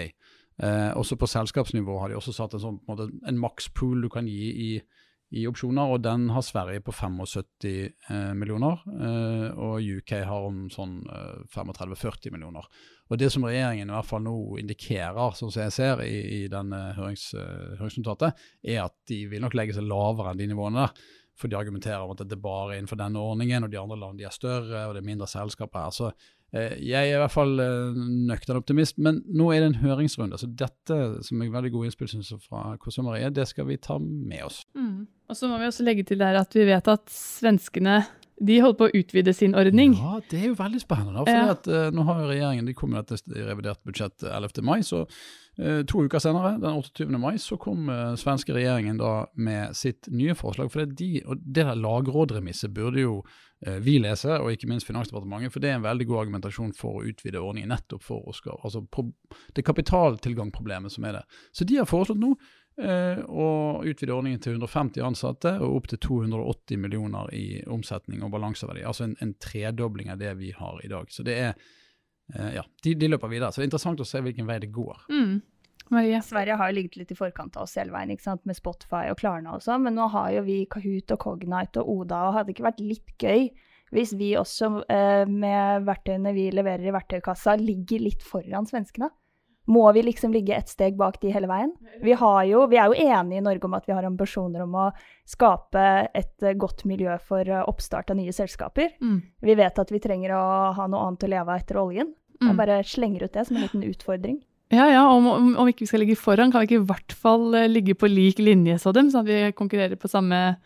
Eh, 0.62 0.90
også 0.96 1.18
på 1.18 1.28
selskapsnivå 1.30 1.98
har 2.00 2.10
de 2.10 2.18
også 2.18 2.34
satt 2.34 2.54
en, 2.54 2.62
sånn, 2.62 2.80
en, 2.90 3.14
en 3.26 3.40
makspool 3.42 4.02
du 4.02 4.10
kan 4.10 4.26
gi 4.30 4.50
i, 4.50 4.70
i, 5.32 5.46
opsjoner, 5.48 5.90
og 5.90 6.02
den 6.04 6.28
har 6.34 6.44
Sverige 6.44 6.82
på 6.84 6.92
75 6.92 7.64
eh, 7.64 8.32
millioner. 8.36 8.82
Eh, 8.86 9.46
og 9.56 9.82
UK 9.82 10.12
har 10.28 10.46
om 10.48 10.66
sånn 10.72 11.00
35-40 11.54 12.28
eh, 12.28 12.34
millioner. 12.34 12.68
Og 13.10 13.18
Det 13.20 13.30
som 13.32 13.44
regjeringen 13.44 13.90
i 13.90 13.94
hvert 13.94 14.08
fall 14.08 14.22
nå 14.24 14.36
indikerer, 14.60 15.34
sånn 15.36 15.52
som 15.52 15.64
jeg 15.64 15.74
ser 15.74 16.04
i, 16.06 16.14
i 16.38 16.40
denne 16.52 16.94
hørings, 16.96 17.32
høringsnotatet, 17.80 18.40
er 18.62 18.84
at 18.86 18.96
de 19.10 19.24
vil 19.30 19.44
nok 19.44 19.56
legge 19.58 19.76
seg 19.76 19.88
lavere 19.88 20.32
enn 20.32 20.40
de 20.40 20.48
nivåene 20.52 20.86
der. 20.86 21.04
For 21.34 21.50
de 21.50 21.58
argumenterer 21.58 22.04
om 22.04 22.14
at 22.14 22.22
det 22.22 22.36
er 22.36 22.44
bare 22.44 22.78
innenfor 22.78 23.00
denne 23.00 23.20
ordningen, 23.20 23.66
og 23.66 23.72
de 23.72 23.80
andre 23.80 23.98
landene 23.98 24.28
er 24.28 24.34
større, 24.34 24.86
og 24.86 24.94
det 24.94 25.02
er 25.02 25.08
mindre 25.10 25.28
selskaper 25.28 25.88
her. 25.88 25.94
Så 25.94 26.12
jeg 26.54 27.10
er 27.10 27.16
i 27.16 27.20
hvert 27.20 27.34
fall 27.34 27.58
uh, 27.58 27.96
nøktern 28.28 28.60
optimist. 28.60 28.98
Men 29.02 29.22
nå 29.26 29.50
er 29.52 29.62
det 29.62 29.72
en 29.72 29.80
høringsrunde, 29.82 30.38
så 30.40 30.48
dette 30.48 30.98
som 31.26 31.42
er 31.42 31.52
veldig 31.54 31.72
gode 31.74 31.90
innspill 31.90 32.10
synes 32.10 32.30
fra 32.44 32.76
Kåse 32.80 33.04
Marie, 33.04 33.32
det 33.34 33.48
skal 33.50 33.68
vi 33.70 33.80
ta 33.82 33.98
med 34.00 34.46
oss. 34.46 34.62
Mm. 34.78 35.06
Og 35.30 35.38
så 35.38 35.48
må 35.50 35.58
vi 35.58 35.66
også 35.70 35.86
legge 35.86 36.04
til 36.06 36.20
der 36.20 36.38
at 36.38 36.54
vi 36.54 36.66
vet 36.68 36.90
at 36.92 37.08
svenskene 37.10 38.02
de 38.42 38.58
holder 38.60 38.78
på 38.78 38.88
å 38.88 38.98
utvide 38.98 39.32
sin 39.36 39.54
ordning. 39.58 39.94
Ja, 39.98 40.18
det 40.30 40.40
er 40.40 40.50
jo 40.50 40.58
veldig 40.58 40.80
spennende. 40.82 41.22
For 41.22 41.30
ja. 41.30 41.54
at, 41.54 41.68
uh, 41.70 41.86
nå 41.94 42.04
har 42.08 42.22
jo 42.22 42.28
regjeringen 42.32 42.68
de 42.68 42.74
kom 42.76 42.90
med 42.94 43.06
dette 43.06 43.22
i 43.30 43.46
revidert 43.46 43.82
budsjett 43.86 44.26
11. 44.26 44.58
mai, 44.66 44.80
så 44.86 45.04
uh, 45.04 45.80
to 45.86 46.04
uker 46.06 46.22
senere, 46.22 46.56
den 46.62 46.80
28. 46.80 47.06
mai, 47.20 47.36
så 47.42 47.58
kom 47.60 47.86
uh, 47.92 48.16
svenske 48.18 48.56
regjeringen 48.56 48.98
da 48.98 49.14
med 49.38 49.78
sitt 49.78 50.10
nye 50.10 50.34
forslag. 50.38 50.72
For 50.72 50.82
det, 50.82 50.98
de, 50.98 51.22
og 51.28 51.44
det 51.44 51.62
der 51.62 51.78
lagrådremisset 51.78 52.74
burde 52.74 53.04
jo 53.04 53.20
eh, 53.64 53.78
vi 53.84 53.96
lese, 54.02 54.34
og 54.40 54.50
ikke 54.52 54.68
minst 54.68 54.88
Finansdepartementet, 54.88 55.54
for 55.54 55.62
det 55.62 55.70
er 55.70 55.78
en 55.78 55.86
veldig 55.86 56.08
god 56.10 56.24
argumentasjon 56.24 56.74
for 56.76 56.98
å 56.98 57.06
utvide 57.08 57.40
ordningen 57.40 57.70
nettopp 57.72 58.02
for 58.04 58.26
å 58.26 58.34
skal, 58.36 58.58
altså 58.66 58.82
det 59.54 59.64
kapitaltilgangproblemet 59.64 60.92
som 60.92 61.06
er 61.06 61.20
det. 61.20 61.24
Så 61.54 61.66
de 61.68 61.78
har 61.80 61.88
foreslått 61.88 62.20
nå 62.20 62.34
eh, 62.80 63.22
å 63.24 63.48
utvide 63.84 64.14
ordningen 64.14 64.42
til 64.42 64.58
150 64.58 65.04
ansatte 65.06 65.54
og 65.60 65.78
opp 65.78 65.88
til 65.92 66.00
280 66.06 66.80
millioner 66.80 67.30
i 67.36 67.62
omsetning 67.70 68.24
og 68.24 68.34
balanseverdi. 68.34 68.84
Altså 68.86 69.08
en, 69.08 69.16
en 69.24 69.34
tredobling 69.40 70.12
av 70.14 70.20
det 70.22 70.34
vi 70.40 70.52
har 70.56 70.80
i 70.84 70.90
dag. 70.92 71.10
Så 71.12 71.26
det 71.26 71.38
er 71.48 71.56
ja, 72.54 72.62
de, 72.82 72.94
de, 72.96 73.08
løper 73.12 73.28
videre. 73.28 73.52
Så 73.52 73.60
det 73.60 73.66
er 73.66 73.68
interessant 73.68 74.00
å 74.00 74.06
se 74.08 74.22
hvilken 74.24 74.46
vei 74.48 74.56
det 74.62 74.70
går. 74.72 75.02
Mm. 75.12 75.42
Marie? 75.92 76.20
Sverige 76.24 76.56
har 76.56 76.70
jo 76.70 76.78
ligget 76.78 76.96
litt 76.96 77.12
i 77.12 77.18
forkant 77.18 77.58
av 77.58 77.66
oss 77.66 77.76
hele 77.76 77.92
veien, 77.92 78.16
med 78.48 78.56
Spotify 78.56 79.10
og 79.12 79.18
Klarna 79.20 79.58
og 79.58 79.64
sånn, 79.64 79.84
men 79.84 79.98
nå 79.98 80.08
har 80.14 80.30
jo 80.38 80.46
vi 80.46 80.62
Kahoot 80.70 81.12
og 81.12 81.20
Cognite 81.20 81.82
og 81.82 81.90
Oda, 81.98 82.22
og 82.24 82.38
hadde 82.38 82.48
det 82.48 82.56
ikke 82.56 82.68
vært 82.70 82.84
litt 82.84 83.14
gøy 83.20 83.50
hvis 83.94 84.14
vi 84.18 84.32
også, 84.38 84.70
eh, 84.90 85.24
med 85.28 85.84
verktøyene 85.86 86.32
vi 86.34 86.48
leverer 86.50 86.88
i 86.88 86.94
verktøykassa, 86.94 87.54
ligger 87.60 88.02
litt 88.02 88.24
foran 88.26 88.66
svenskene? 88.66 89.10
Må 89.66 89.84
vi 89.96 90.02
liksom 90.04 90.32
ligge 90.34 90.56
et 90.56 90.68
steg 90.68 90.96
bak 91.00 91.16
de 91.22 91.30
hele 91.32 91.48
veien? 91.48 91.70
Vi, 92.02 92.12
jo, 92.50 92.64
vi 92.68 92.76
er 92.76 92.90
jo 92.90 93.06
enige 93.06 93.40
i 93.40 93.44
Norge 93.44 93.64
om 93.64 93.76
at 93.78 93.86
vi 93.88 93.94
har 93.96 94.04
ambisjoner 94.04 94.64
om 94.66 94.74
å 94.76 94.88
skape 95.28 95.84
et 96.12 96.44
eh, 96.44 96.56
godt 96.60 96.84
miljø 96.88 97.16
for 97.24 97.48
eh, 97.48 97.62
oppstart 97.64 98.12
av 98.12 98.18
nye 98.20 98.34
selskaper. 98.34 98.92
Mm. 99.00 99.22
Vi 99.40 99.56
vet 99.56 99.80
at 99.80 99.92
vi 99.94 100.02
trenger 100.04 100.36
å 100.36 100.44
ha 100.76 100.88
noe 100.90 101.06
annet 101.08 101.24
å 101.24 101.32
leve 101.32 101.48
av 101.48 101.62
etter 101.62 101.80
oljen. 101.80 102.12
Mm. 102.42 102.50
Og 102.50 102.58
bare 102.58 102.82
slenger 102.84 103.24
ut 103.24 103.32
det 103.32 103.46
som 103.48 103.56
en 103.56 103.64
liten 103.64 103.86
utfordring. 103.88 104.42
Ja, 104.74 104.88
ja, 104.90 105.04
om, 105.08 105.26
om, 105.30 105.50
om, 105.60 105.68
ikke 105.70 105.84
vi 105.84 105.90
skal 105.90 106.02
ligge 106.02 106.18
foran, 106.18 106.52
kan 106.52 106.64
vi 106.64 106.72
ikke 106.72 106.82
i 106.82 106.86
hvert 106.90 107.16
fall 107.16 107.54
eh, 107.56 107.70
ligge 107.70 107.96
på 107.96 108.10
lik 108.10 108.40
linje 108.42 108.76
som 108.82 108.92
dem, 108.96 109.08
sånn 109.12 109.24
at 109.24 109.30
vi 109.30 109.56
konkurrerer 109.56 109.96
på 110.00 110.10
samme, 110.10 110.58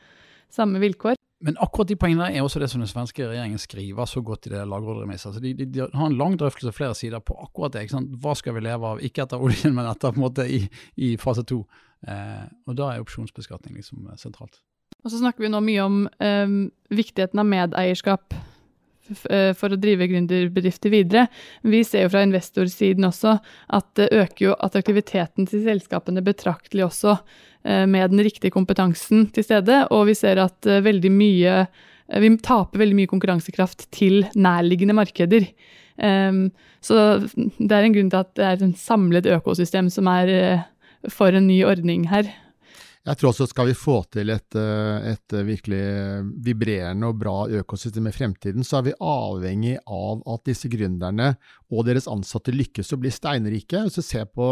samme 0.54 0.82
vilkår. 0.82 1.18
Men 1.44 1.58
akkurat 1.62 1.90
de 1.90 1.96
poengene 1.98 2.32
er 2.34 2.42
også 2.42 2.58
det 2.58 2.66
som 2.72 2.82
den 2.82 2.90
svenske 2.90 3.22
regjeringen 3.22 3.60
skriver 3.62 4.08
så 4.10 4.22
godt 4.26 4.48
i 4.48 4.52
det 4.56 4.64
lagrådsremisset. 4.66 5.28
Altså 5.30 5.42
de, 5.44 5.52
de, 5.54 5.66
de, 5.70 5.84
har 5.86 6.10
en 6.10 6.16
lang 6.18 6.34
drøftelse 6.40 6.74
flere 6.74 6.96
sider 6.98 7.22
på 7.22 7.36
akkurat 7.44 7.76
det. 7.76 7.84
Hva 8.22 8.34
skal 8.38 8.56
vi 8.56 8.64
leve 8.66 8.90
av, 8.90 9.02
ikke 9.04 9.22
etter 9.22 9.44
oljen, 9.46 9.76
men 9.76 9.86
etter 9.86 10.10
på 10.10 10.18
en 10.18 10.26
måte 10.26 10.48
i, 10.50 10.64
i 10.98 11.12
fase 11.20 11.46
to. 11.46 11.62
Eh, 12.02 12.42
og 12.66 12.74
da 12.78 12.90
er 12.90 13.04
opsjonsbeskatning 13.04 13.78
liksom 13.78 14.10
sentralt. 14.18 14.58
Og 15.04 15.12
så 15.12 15.20
snakker 15.20 15.46
vi 15.46 15.52
nå 15.52 15.62
mye 15.62 15.86
om 15.86 16.04
eh, 16.18 16.58
viktigheten 16.98 17.38
av 17.38 17.46
medeierskap 17.46 18.34
Eh, 19.08 19.54
for 19.56 19.72
å 19.72 19.80
drive 19.80 20.08
gründerbedrifter 20.10 20.92
videre. 20.92 21.26
Vi 21.64 21.80
ser 21.86 22.04
jo 22.04 22.12
fra 22.12 22.24
investorsiden 22.26 23.06
også 23.08 23.38
at 23.76 23.86
det 23.96 24.10
øker 24.12 24.50
jo 24.50 24.56
attraktiviteten 24.60 25.48
til 25.48 25.64
selskapene 25.64 26.24
betraktelig 26.24 26.84
også 26.88 27.14
eh, 27.16 27.22
med 27.64 28.10
den 28.12 28.22
riktige 28.24 28.54
kompetansen 28.54 29.26
til 29.34 29.44
stede, 29.44 29.82
og 29.94 30.06
vi 30.08 30.14
ser 30.18 30.40
at 30.42 30.68
eh, 30.68 30.82
veldig 30.84 31.12
mye 31.14 31.60
vi 32.08 32.30
taper 32.40 32.80
veldig 32.80 32.96
mye 32.96 33.08
konkurransekraft 33.10 33.82
til 33.92 34.22
nærliggende 34.32 34.94
markeder. 34.96 35.44
Så 36.80 37.02
det 37.20 37.68
er 37.68 37.84
en 37.84 37.92
grunn 37.92 38.08
til 38.08 38.22
at 38.22 38.30
det 38.38 38.46
er 38.46 38.62
et 38.64 38.78
samlet 38.80 39.28
økosystem 39.28 39.90
som 39.92 40.08
er 40.08 40.30
for 41.12 41.36
en 41.36 41.44
ny 41.50 41.58
ordning 41.68 42.06
her. 42.08 42.30
Jeg 43.08 43.16
tror 43.16 43.30
også 43.30 43.46
skal 43.48 43.70
vi 43.70 43.76
få 43.78 43.96
til 44.12 44.28
et, 44.34 44.56
eh, 44.58 45.12
et, 45.14 45.34
virkelig 45.48 45.80
vibrerende 46.44 47.08
og 47.08 47.16
bra 47.16 47.36
økosystem 47.48 48.08
i 48.10 48.12
fremtiden, 48.12 48.66
så 48.66 48.78
er 48.78 48.88
vi 48.90 48.98
avhengig 49.00 49.78
av 49.86 50.20
at 50.28 50.44
disse 50.44 50.68
gründerne 50.68 51.30
og 51.72 51.86
deres 51.88 52.08
ansatte 52.10 52.52
lykkes 52.52 52.92
å 52.92 52.98
bli 53.00 53.12
steinrike. 53.12 53.80
Hvis 53.86 53.96
du 53.96 54.04
ser 54.04 54.26
på, 54.28 54.48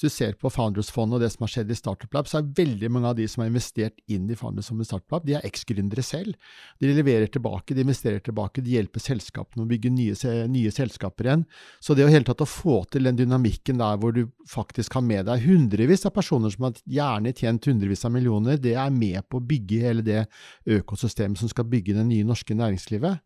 du 0.00 0.08
ser 0.10 0.34
på 0.34 0.50
Founders-fondet 0.50 1.18
og 1.18 1.22
det 1.22 1.30
som 1.34 1.46
har 1.46 1.52
skjedd 1.54 1.70
i 1.70 1.78
Startup 1.78 2.14
Lab, 2.14 2.26
så 2.30 2.40
er 2.40 2.50
veldig 2.58 2.90
mange 2.90 3.12
av 3.12 3.18
de 3.18 3.28
som 3.30 3.44
har 3.44 3.52
investert 3.52 4.02
inn 4.10 4.26
i 4.30 4.38
Founders 4.38 4.70
som 4.70 4.82
Startup 4.82 5.18
Lab, 5.18 5.26
de 5.28 5.36
er 5.38 5.46
eks-gründere 5.46 6.02
selv. 6.06 6.34
De 6.82 6.90
leverer 6.90 7.30
tilbake, 7.30 7.76
de 7.76 7.86
investerer 7.86 8.22
tilbake, 8.24 8.64
de 8.66 8.74
hjelper 8.74 9.02
selskapene 9.02 9.62
å 9.62 9.70
bygge 9.70 9.94
nye, 9.94 10.18
nye 10.50 10.74
selskaper 10.74 11.30
igjen. 11.30 11.46
Så 11.78 11.94
det 11.94 12.06
å 12.06 12.10
hele 12.10 12.26
tatt 12.26 12.42
å 12.42 12.50
få 12.50 12.82
til 12.90 13.06
den 13.06 13.20
dynamikken 13.20 13.78
der 13.78 14.02
hvor 14.02 14.14
du 14.16 14.24
faktisk 14.50 14.98
har 14.98 15.06
med 15.06 15.28
deg 15.30 15.46
hundrevis 15.46 16.06
av 16.08 16.16
personer 16.18 16.50
som 16.50 16.66
har 16.66 16.82
gjerne 16.82 17.34
tjent 17.36 17.70
hundrevis 17.70 17.91
hundrevis 17.92 18.04
av 18.04 18.12
millioner, 18.12 18.58
det 18.58 18.74
er 18.74 18.90
med 18.90 19.22
på 19.28 19.38
å 19.38 19.44
bygge 19.44 19.82
hele 19.82 20.02
det 20.02 20.26
økosystemet 20.66 21.38
som 21.38 21.48
skal 21.48 21.68
bygge 21.68 21.94
det 21.94 22.06
nye 22.06 22.24
norske 22.24 22.54
næringslivet. 22.54 23.20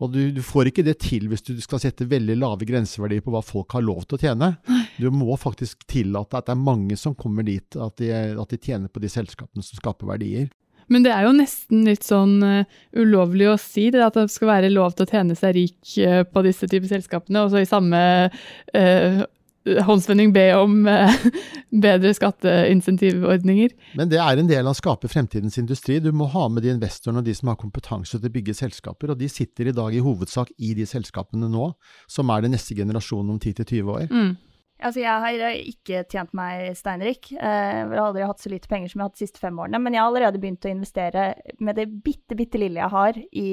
Og 0.00 0.12
du, 0.12 0.30
du, 0.32 0.40
får 0.42 0.70
ikke 0.70 0.84
det 0.84 0.98
til 1.02 1.28
hvis 1.28 1.42
du 1.44 1.58
skal 1.60 1.80
sette 1.80 2.08
veldig 2.08 2.38
lave 2.38 2.64
grenseverdier 2.64 3.20
på 3.20 3.32
hva 3.34 3.42
folk 3.44 3.70
har 3.76 3.84
lov 3.84 4.06
til 4.06 4.16
å 4.16 4.22
tjene. 4.22 4.54
Du 4.96 5.10
må 5.12 5.36
faktisk 5.36 5.84
tillate 5.86 6.38
at 6.38 6.48
det 6.48 6.54
er 6.54 6.62
mange 6.62 6.96
som 6.96 7.14
kommer 7.14 7.44
dit, 7.44 7.76
at 7.76 7.98
de, 8.00 8.08
at 8.12 8.50
de 8.50 8.58
tjener 8.58 8.88
på 8.88 9.02
de 9.02 9.10
selskapene 9.12 9.62
som 9.62 9.76
skaper 9.76 10.08
verdier. 10.08 10.48
Men 10.90 11.04
det 11.04 11.12
er 11.14 11.22
jo 11.22 11.34
nesten 11.36 11.84
litt 11.86 12.02
sånn 12.02 12.40
uh, 12.42 12.78
ulovlig 12.98 13.46
å 13.46 13.58
si 13.60 13.90
det, 13.94 14.00
at 14.02 14.16
det 14.16 14.32
skal 14.32 14.50
være 14.56 14.72
lov 14.72 14.96
til 14.96 15.06
å 15.06 15.12
tjene 15.12 15.36
seg 15.38 15.54
rik 15.54 15.92
uh, 16.02 16.24
på 16.26 16.42
disse 16.48 16.66
typer 16.66 16.90
selskapene, 16.90 17.44
og 17.44 17.52
så 17.52 17.60
i 17.62 17.68
samme 17.68 18.00
uh, 18.26 19.20
håndsvending 19.66 20.32
be 20.32 20.46
om 20.56 20.86
eh, 20.88 21.24
bedre 21.84 22.12
skatteinsentivordninger. 22.16 23.74
Men 23.98 24.10
det 24.10 24.20
er 24.22 24.40
en 24.40 24.48
del 24.48 24.64
av 24.64 24.72
å 24.72 24.78
skape 24.78 25.10
fremtidens 25.12 25.58
industri. 25.60 25.98
Du 26.00 26.10
må 26.16 26.30
ha 26.32 26.46
med 26.48 26.64
de 26.64 26.72
investorene 26.72 27.20
og 27.20 27.28
de 27.28 27.34
som 27.36 27.52
har 27.52 27.60
kompetanse 27.60 28.16
til 28.16 28.30
å 28.30 28.34
bygge 28.36 28.56
selskaper, 28.56 29.12
og 29.12 29.20
de 29.20 29.28
sitter 29.30 29.70
i 29.70 29.76
dag 29.76 29.94
i 29.94 30.04
hovedsak 30.04 30.54
i 30.58 30.72
de 30.78 30.88
selskapene 30.88 31.50
nå, 31.52 31.72
som 32.10 32.32
er 32.32 32.46
den 32.46 32.56
neste 32.56 32.76
generasjonen 32.78 33.36
om 33.36 33.42
10-20 33.42 33.92
år. 33.96 34.08
Mm. 34.08 34.32
Altså, 34.80 35.02
jeg 35.02 35.22
har 35.26 35.42
eh, 35.50 35.62
ikke 35.74 36.04
tjent 36.08 36.32
meg 36.36 36.72
steinrik. 36.78 37.28
Eh, 37.36 37.80
jeg 37.82 37.90
har 37.92 38.06
aldri 38.06 38.24
hatt 38.24 38.40
så 38.40 38.52
lite 38.52 38.70
penger 38.70 38.88
som 38.88 39.02
jeg 39.02 39.04
har 39.04 39.10
hatt 39.12 39.20
de 39.20 39.26
siste 39.26 39.42
fem 39.42 39.60
årene. 39.60 39.82
Men 39.84 39.92
jeg 39.92 40.00
har 40.00 40.08
allerede 40.08 40.40
begynt 40.40 40.64
å 40.64 40.72
investere 40.72 41.34
med 41.60 41.76
det 41.76 41.90
bitte, 42.00 42.38
bitte 42.38 42.60
lille 42.62 42.80
jeg 42.80 42.94
har, 42.96 43.20
i 43.20 43.50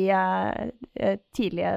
tidlige 1.36 1.74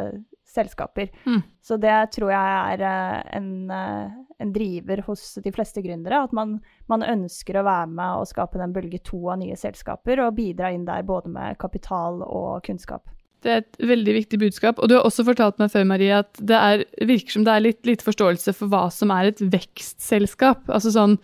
selskaper. 0.51 1.11
Mm. 1.27 1.43
Så 1.63 1.79
det 1.81 1.97
tror 2.17 2.33
jeg 2.33 2.75
er 2.75 2.83
uh, 2.85 3.21
en, 3.39 3.53
uh, 3.71 4.19
en, 4.41 4.53
driver 4.55 5.05
hos 5.07 5.25
de 5.43 5.53
fleste 5.55 5.83
gründere. 5.85 6.25
At 6.27 6.35
man, 6.37 6.59
man, 6.91 7.07
ønsker 7.07 7.61
å 7.61 7.67
være 7.67 7.93
med 7.93 8.23
og 8.23 8.29
skape 8.31 8.61
den 8.61 8.75
bølge 8.77 9.03
to 9.07 9.23
av 9.31 9.41
nye 9.43 9.59
selskaper, 9.59 10.25
og 10.27 10.37
bidra 10.39 10.73
inn 10.75 10.87
der 10.89 11.07
både 11.07 11.33
med 11.33 11.59
kapital 11.63 12.23
og 12.27 12.61
kunnskap. 12.67 13.07
Det 13.41 13.53
er 13.53 13.63
et 13.63 13.79
veldig 13.89 14.15
viktig 14.19 14.41
budskap. 14.43 14.81
Og 14.81 14.91
du 14.91 14.99
har 14.99 15.07
også 15.09 15.25
fortalt 15.25 15.61
meg 15.63 15.73
før, 15.73 15.87
Marie, 15.89 16.19
at 16.25 16.43
det 16.45 16.59
er, 16.59 16.85
virker 17.09 17.39
som 17.39 17.47
det 17.47 17.55
er 17.55 17.65
litt 17.65 17.89
lite 17.89 18.05
forståelse 18.05 18.53
for 18.57 18.73
hva 18.73 18.89
som 18.93 19.13
er 19.15 19.31
et 19.31 19.41
vekstselskap. 19.41 20.69
Altså 20.69 20.93
sånn 20.93 21.17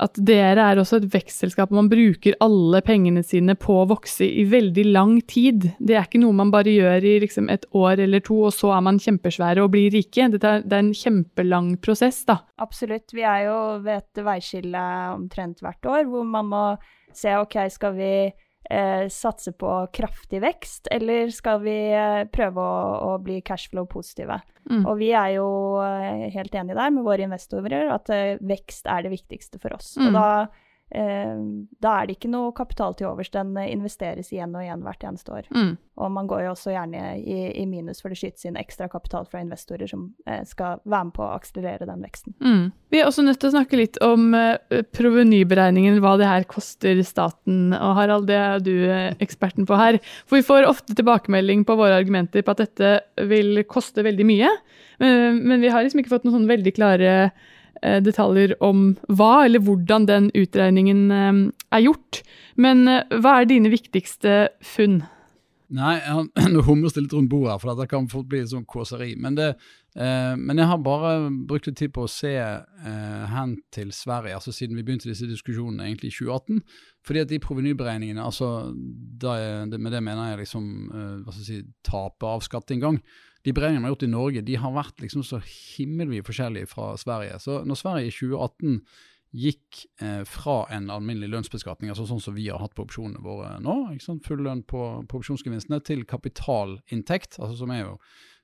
at 0.00 0.18
dere 0.26 0.64
er 0.72 0.80
også 0.80 1.00
et 1.00 1.08
vekstselskap, 1.12 1.72
man 1.74 1.90
bruker 1.90 2.36
alle 2.44 2.80
pengene 2.84 3.22
sine 3.26 3.56
på 3.58 3.80
å 3.82 3.88
vokse 3.90 4.26
i 4.26 4.46
veldig 4.48 4.86
lang 4.90 5.18
tid. 5.28 5.70
Det 5.78 5.96
er 5.96 6.08
ikke 6.08 6.22
noe 6.22 6.36
man 6.36 6.52
bare 6.54 6.72
gjør 6.72 7.06
i 7.06 7.16
liksom 7.24 7.50
et 7.52 7.66
år 7.76 8.02
eller 8.06 8.24
to, 8.24 8.38
og 8.48 8.54
så 8.56 8.72
er 8.76 8.84
man 8.86 9.00
kjempesvære 9.02 9.64
og 9.64 9.72
blir 9.74 9.92
rike. 9.94 10.30
Det 10.32 10.40
er, 10.40 10.64
det 10.64 10.76
er 10.76 10.84
en 10.86 10.94
kjempelang 10.96 11.74
prosess, 11.84 12.22
da. 12.28 12.40
Absolutt. 12.62 13.12
Vi 13.16 13.26
er 13.26 13.46
jo 13.48 13.58
ved 13.84 14.00
et 14.00 14.24
veiskille 14.24 14.86
omtrent 15.14 15.60
hvert 15.64 15.90
år, 15.92 16.06
hvor 16.08 16.24
man 16.28 16.48
må 16.50 16.64
se 17.16 17.34
OK, 17.36 17.58
skal 17.74 17.96
vi 17.98 18.12
eh, 18.70 19.06
satse 19.12 19.52
på 19.52 19.74
kraftig 19.92 20.42
vekst, 20.44 20.90
eller 20.92 21.30
skal 21.34 21.62
vi 21.64 21.76
eh, 21.96 22.24
prøve 22.32 22.64
å, 22.64 22.80
å 23.10 23.18
bli 23.22 23.40
cashflow-positive? 23.46 24.40
Mm. 24.70 24.82
Og 24.84 24.98
vi 25.00 25.12
er 25.16 25.36
jo 25.38 25.48
eh, 25.84 26.26
helt 26.34 26.54
enige 26.54 26.78
der 26.78 26.92
med 26.94 27.06
våre 27.06 27.26
investorer 27.26 27.92
at 27.94 28.10
eh, 28.14 28.36
vekst 28.40 28.90
er 28.90 29.06
det 29.06 29.14
viktigste 29.14 29.62
for 29.62 29.78
oss. 29.78 29.94
Mm. 29.98 30.10
Og 30.10 30.18
da 30.18 30.28
da 30.90 31.90
er 32.00 32.08
det 32.08 32.16
ikke 32.16 32.30
noe 32.32 32.50
kapital 32.56 32.96
til 32.98 33.06
overs. 33.10 33.30
Den 33.30 33.54
investeres 33.62 34.32
igjen 34.34 34.56
og 34.56 34.64
igjen 34.64 34.82
hvert 34.82 35.04
eneste 35.06 35.32
år. 35.36 35.46
Mm. 35.54 35.76
Og 36.00 36.10
man 36.10 36.26
går 36.30 36.46
jo 36.46 36.54
også 36.54 36.72
gjerne 36.72 37.02
i, 37.20 37.36
i, 37.60 37.66
minus, 37.68 38.00
for 38.02 38.10
det 38.10 38.18
skytes 38.18 38.46
inn 38.48 38.58
ekstra 38.58 38.88
kapital 38.90 39.28
fra 39.30 39.42
investorer 39.42 39.90
som 39.90 40.08
eh, 40.26 40.40
skal 40.48 40.80
være 40.82 41.10
med 41.10 41.14
på 41.14 41.22
å 41.26 41.34
akselerere 41.36 41.86
den 41.86 42.02
veksten. 42.02 42.34
Mm. 42.42 42.64
Vi 42.90 43.00
er 43.00 43.06
også 43.06 43.24
nødt 43.26 43.38
til 43.42 43.50
å 43.50 43.54
snakke 43.54 43.78
litt 43.78 44.00
om 44.02 44.32
uh, 44.34 44.56
provenyberegningen, 44.96 46.00
hva 46.02 46.16
det 46.18 46.30
her 46.30 46.48
koster 46.50 47.04
staten. 47.06 47.70
Og 47.76 47.94
Harald, 48.00 48.26
det 48.30 48.40
er 48.40 48.64
du 48.64 48.74
eksperten 49.22 49.68
på 49.68 49.78
her. 49.78 50.00
For 50.24 50.40
vi 50.40 50.48
får 50.48 50.66
ofte 50.70 50.96
tilbakemelding 50.98 51.62
på 51.68 51.78
våre 51.78 52.00
argumenter 52.00 52.42
på 52.42 52.56
at 52.56 52.64
dette 52.64 52.96
vil 53.30 53.62
koste 53.70 54.06
veldig 54.06 54.26
mye. 54.26 54.50
Uh, 54.98 55.30
men 55.36 55.60
vi 55.62 55.70
har 55.70 55.86
liksom 55.86 56.02
ikke 56.02 56.16
fått 56.16 56.26
noen 56.26 56.40
sånn 56.40 56.50
veldig 56.50 56.74
klare 56.80 57.14
Eh, 57.20 57.32
detaljer 57.82 58.56
om 58.64 58.92
hva 59.08 59.46
eller 59.46 59.62
hvordan 59.64 60.08
den 60.08 60.28
utregningen 60.36 61.06
eh, 61.14 61.40
er 61.76 61.86
gjort. 61.86 62.22
Men 62.60 62.86
eh, 62.88 63.18
hva 63.22 63.40
er 63.40 63.50
dine 63.50 63.72
viktigste 63.72 64.50
funn? 64.64 65.02
Nei, 65.70 66.00
Nå 66.52 66.64
humres 66.66 66.96
det 66.96 67.04
litt 67.04 67.14
rundt 67.14 67.30
bordet, 67.30 67.52
her, 67.52 67.62
for 67.62 67.70
dette 67.72 67.90
kan 67.92 68.08
fort 68.10 68.28
bli 68.30 68.42
sånn 68.48 68.66
kåseri. 68.68 69.12
Men, 69.22 69.36
det, 69.38 69.52
eh, 69.94 70.34
men, 70.34 70.58
jeg 70.58 70.66
har 70.72 70.82
bare 70.82 71.12
brukt 71.30 71.68
litt 71.68 71.78
tid 71.78 71.94
på 71.94 72.08
å 72.08 72.10
se 72.10 72.34
eh, 72.34 73.24
hen 73.30 73.54
til 73.74 73.92
Sverige, 73.94 74.34
altså 74.40 74.54
siden 74.54 74.78
vi 74.78 74.84
begynte 74.86 75.10
disse 75.10 75.30
diskusjonene 75.30 75.86
egentlig 75.86 76.10
i 76.10 76.16
2018. 76.18 76.62
Fordi 77.06 77.22
at 77.22 77.30
de 77.30 77.40
provenyberegningene, 77.42 78.24
altså 78.24 78.74
da, 78.74 79.38
med 79.70 79.94
det 79.94 80.02
mener 80.04 80.32
jeg 80.32 80.42
liksom 80.42 80.70
eh, 80.90 81.16
hva 81.22 81.34
skal 81.36 81.44
jeg 81.46 81.48
si, 81.48 81.74
tapet 81.86 82.28
av 82.28 82.46
skatteinngang 82.46 82.98
de 83.46 83.54
beregningene 83.56 83.86
vi 83.86 83.88
har 83.88 83.94
gjort 83.94 84.06
i 84.06 84.12
Norge, 84.12 84.42
de 84.44 84.56
har 84.60 84.74
vært 84.74 85.00
liksom 85.00 85.22
så 85.24 85.40
himmelvidt 85.44 86.26
forskjellige 86.28 86.68
fra 86.68 86.92
Sverige. 87.00 87.38
Så 87.40 87.62
når 87.64 87.80
Sverige 87.80 88.10
i 88.10 88.14
2018 88.14 88.80
gikk 89.40 89.84
eh, 90.02 90.24
fra 90.26 90.64
en 90.74 90.90
alminnelig 90.90 91.30
lønnsbeskatning, 91.30 91.92
altså 91.92 92.08
sånn 92.08 92.22
som 92.22 92.34
vi 92.34 92.48
har 92.50 92.60
hatt 92.60 92.74
på 92.76 92.84
opsjonene 92.84 93.22
våre 93.22 93.54
nå, 93.62 93.76
full 94.26 94.42
lønn 94.44 94.64
på, 94.66 94.82
på, 95.06 95.20
opsjonsgevinstene, 95.22 95.78
til 95.86 96.02
kapitalinntekt, 96.08 97.38
altså 97.38 97.62
som 97.62 97.72
er 97.74 97.84
jo 97.84 97.94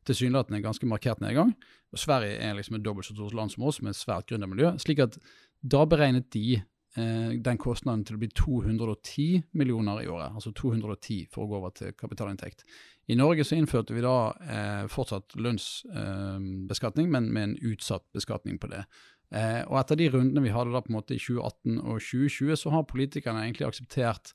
tilsynelatende 0.07 0.61
en 0.61 0.69
ganske 0.69 0.89
markert 0.89 1.21
nedgang. 1.25 1.53
Og 1.93 2.01
Sverige 2.01 2.39
er 2.39 2.55
liksom 2.55 2.79
et 2.79 2.87
dobbelt 2.87 3.09
så 3.09 3.17
stort 3.17 3.35
land 3.35 3.53
som 3.53 3.67
oss, 3.67 3.83
med 3.83 3.93
et 3.93 3.99
svært 3.99 4.31
gründermiljø. 4.31 4.77
slik 4.83 5.03
at 5.03 5.19
da 5.67 5.83
beregnet 5.89 6.31
de 6.35 6.63
den 6.97 7.59
kostnaden 7.61 8.07
til 8.09 8.17
å 8.17 8.21
bli 8.23 8.31
210 8.33 9.43
millioner 9.61 9.99
i 10.01 10.07
året, 10.09 10.33
altså 10.33 10.49
210 10.57 11.27
for 11.29 11.45
å 11.45 11.51
gå 11.51 11.59
over 11.59 11.75
til 11.77 11.93
kapitalinntekt. 11.93 12.65
I 13.07 13.15
Norge 13.15 13.45
så 13.47 13.55
innførte 13.55 13.95
vi 13.95 14.03
da 14.03 14.33
eh, 14.51 14.87
fortsatt 14.91 15.37
lønnsbeskatning, 15.39 17.07
eh, 17.07 17.13
men 17.13 17.29
med 17.33 17.45
en 17.45 17.57
utsatt 17.71 18.07
beskatning 18.17 18.59
på 18.59 18.71
det. 18.73 18.83
Eh, 19.31 19.63
og 19.67 19.79
etter 19.81 19.99
de 20.01 20.09
rundene 20.11 20.43
vi 20.43 20.55
hadde 20.55 20.75
da 20.75 20.83
på 20.83 20.91
en 20.91 20.99
måte 20.99 21.15
i 21.15 21.23
2018 21.23 21.79
og 21.83 22.01
2020, 22.03 22.57
så 22.59 22.73
har 22.75 22.87
politikerne 22.91 23.45
egentlig 23.45 23.69
akseptert 23.69 24.33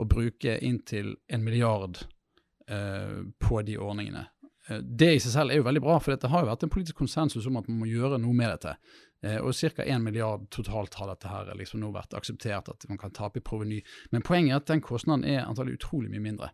å 0.00 0.08
bruke 0.08 0.56
inntil 0.64 1.14
en 1.28 1.44
milliard 1.44 2.00
eh, 2.68 3.20
på 3.44 3.60
de 3.68 3.76
ordningene. 3.76 4.24
Eh, 4.68 4.80
det 4.80 5.10
i 5.14 5.20
seg 5.22 5.36
selv 5.36 5.52
er 5.52 5.60
jo 5.60 5.68
veldig 5.68 5.84
bra, 5.84 5.98
for 6.00 6.14
dette 6.14 6.32
har 6.32 6.44
jo 6.44 6.52
vært 6.52 6.64
en 6.64 6.72
politisk 6.72 7.00
konsensus 7.02 7.48
om 7.50 7.60
at 7.60 7.68
man 7.68 7.82
må 7.82 7.90
gjøre 7.92 8.20
noe 8.22 8.36
med 8.36 8.54
dette. 8.56 8.76
Eh, 9.24 9.38
og 9.40 9.54
ca. 9.56 9.84
1 9.84 10.04
milliard 10.04 10.44
totalt 10.52 10.98
har 11.00 11.08
dette 11.08 11.30
her 11.30 11.48
liksom 11.56 11.80
nå 11.80 11.90
vært 11.94 12.16
akseptert 12.16 12.68
at 12.68 12.84
man 12.90 13.00
kan 13.00 13.14
tape 13.14 13.40
i 13.40 13.44
proveny. 13.44 13.80
Men 14.12 14.24
poenget 14.26 14.52
er 14.52 14.60
at 14.60 14.70
den 14.72 14.84
kostnaden 14.84 15.24
er 15.24 15.46
antagelig 15.46 15.80
utrolig 15.80 16.12
mye 16.12 16.24
mindre. 16.24 16.50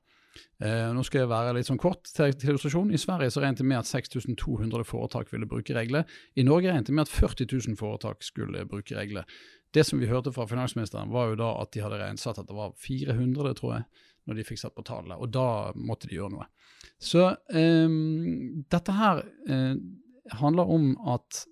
Eh, 0.62 0.90
nå 0.94 1.02
skal 1.04 1.24
jeg 1.24 1.30
være 1.32 1.54
litt 1.56 1.66
sånn 1.66 1.80
kort 1.80 2.06
til, 2.06 2.34
til 2.38 2.52
illustrasjon. 2.52 2.92
I 2.94 3.00
Sverige 3.00 3.32
så 3.34 3.42
regnet 3.42 3.62
de 3.62 3.66
med 3.66 3.80
at 3.80 3.88
6200 3.90 4.86
foretak 4.86 5.32
ville 5.32 5.48
bruke 5.50 5.74
reglene. 5.74 6.04
I 6.38 6.46
Norge 6.46 6.70
regnet 6.70 6.90
de 6.90 6.94
med 6.94 7.08
at 7.08 7.14
40 7.14 7.48
000 7.50 7.80
foretak 7.80 8.22
skulle 8.26 8.66
bruke 8.70 8.94
reglene. 8.96 9.26
Det 9.74 9.84
som 9.86 10.02
vi 10.02 10.10
hørte 10.10 10.32
fra 10.34 10.46
finansministeren, 10.50 11.12
var 11.14 11.30
jo 11.30 11.38
da 11.38 11.50
at 11.62 11.74
de 11.74 11.82
hadde 11.82 12.06
satt 12.18 12.40
at 12.42 12.48
det 12.48 12.56
var 12.56 12.72
400, 12.82 13.54
tror 13.58 13.76
jeg, 13.76 13.84
når 14.26 14.38
de 14.38 14.46
fikk 14.46 14.62
satt 14.62 14.74
på 14.74 14.86
tallene. 14.86 15.18
Og 15.18 15.30
da 15.34 15.70
måtte 15.78 16.10
de 16.10 16.18
gjøre 16.18 16.34
noe. 16.34 16.48
Så 17.02 17.28
eh, 17.54 17.98
dette 18.70 18.96
her 18.98 19.22
eh, 19.50 19.78
handler 20.40 20.74
om 20.74 20.92
at 21.14 21.44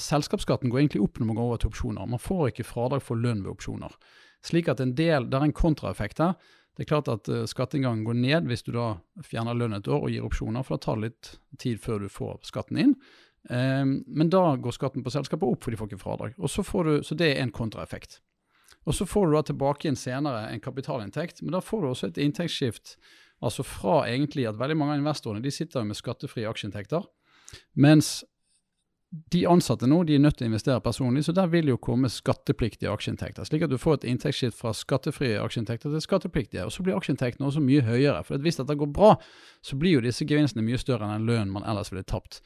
selskapsskatten 0.00 0.72
går 0.72 0.82
egentlig 0.82 1.02
opp 1.04 1.20
når 1.20 1.28
man 1.28 1.38
går 1.38 1.48
over 1.48 1.60
til 1.62 1.70
opsjoner. 1.72 2.08
Man 2.10 2.22
får 2.22 2.50
ikke 2.50 2.68
fradrag 2.68 3.04
for 3.04 3.20
lønn 3.20 3.44
ved 3.44 3.52
opsjoner. 3.52 3.94
Slik 4.46 4.70
at 4.72 4.80
en 4.80 4.94
del, 4.96 5.28
Det 5.28 5.36
er 5.36 5.46
en 5.48 5.52
kontraeffekt 5.52 6.18
her. 6.18 6.34
Det 6.76 6.86
er 6.86 6.88
klart 6.94 7.08
at 7.12 7.28
uh, 7.28 7.44
skatteinngangen 7.44 8.06
går 8.06 8.16
ned 8.16 8.46
hvis 8.48 8.62
du 8.64 8.72
da 8.72 8.94
fjerner 9.26 9.58
lønn 9.58 9.76
et 9.76 9.88
år 9.90 10.06
og 10.06 10.10
gir 10.10 10.24
opsjoner, 10.24 10.64
for 10.64 10.76
da 10.78 10.84
tar 10.84 10.96
det 10.96 11.10
litt 11.10 11.32
tid 11.60 11.80
før 11.82 12.00
du 12.00 12.08
får 12.08 12.38
skatten 12.48 12.78
inn. 12.80 12.94
Um, 13.50 13.98
men 14.06 14.30
da 14.32 14.54
går 14.56 14.76
skatten 14.76 15.04
på 15.04 15.12
selskapet 15.12 15.44
opp, 15.44 15.64
for 15.64 15.72
de 15.72 15.80
får 15.80 15.90
ikke 15.90 16.00
fradrag. 16.00 16.38
Og 16.38 16.52
så, 16.52 16.64
får 16.64 16.84
du, 16.88 16.92
så 17.04 17.16
det 17.18 17.34
er 17.34 17.42
en 17.42 17.52
kontraeffekt. 17.52 18.20
Og 18.88 18.96
så 18.96 19.04
får 19.04 19.26
du 19.26 19.36
da 19.36 19.42
tilbake 19.50 19.86
igjen 19.86 19.98
senere 19.98 20.46
en 20.48 20.62
kapitalinntekt, 20.62 21.42
men 21.42 21.52
da 21.52 21.60
får 21.60 21.82
du 21.82 21.90
også 21.90 22.10
et 22.10 22.20
inntektsskift. 22.24 22.96
Altså 23.44 23.64
fra 23.64 24.02
egentlig 24.08 24.46
at 24.48 24.58
veldig 24.60 24.76
mange 24.76 24.96
av 24.96 25.02
investorene 25.02 25.44
de 25.44 25.52
sitter 25.52 25.84
med 25.84 25.98
skattefrie 25.98 26.48
aksjeinntekter, 26.48 27.04
mens 27.76 28.20
de 29.10 29.46
ansatte 29.50 29.88
nå 29.90 30.04
de 30.06 30.14
er 30.14 30.22
nødt 30.22 30.36
til 30.38 30.46
å 30.46 30.50
investere 30.52 30.82
personlig, 30.84 31.24
så 31.26 31.34
der 31.34 31.48
vil 31.50 31.72
jo 31.72 31.78
komme 31.82 32.08
skattepliktige 32.12 32.92
aksjeinntekter. 32.92 33.46
Slik 33.46 33.64
at 33.66 33.72
du 33.72 33.78
får 33.80 33.98
et 33.98 34.06
inntektsskift 34.12 34.58
fra 34.58 34.70
skattefrie 34.76 35.40
aksjeinntekter 35.42 35.90
til 35.90 36.04
skattepliktige. 36.04 36.66
Og 36.68 36.74
så 36.74 36.84
blir 36.86 36.94
aksjeinntektene 36.94 37.48
også 37.48 37.62
mye 37.64 37.82
høyere. 37.82 38.22
For 38.26 38.38
hvis 38.38 38.60
dette 38.60 38.78
går 38.78 38.92
bra, 38.94 39.16
så 39.66 39.78
blir 39.80 39.98
jo 39.98 40.04
disse 40.04 40.26
gevinstene 40.30 40.62
mye 40.66 40.78
større 40.78 41.08
enn 41.08 41.18
den 41.18 41.26
lønnen 41.26 41.56
man 41.56 41.66
ellers 41.66 41.90
ville 41.90 42.06
tapt. 42.06 42.38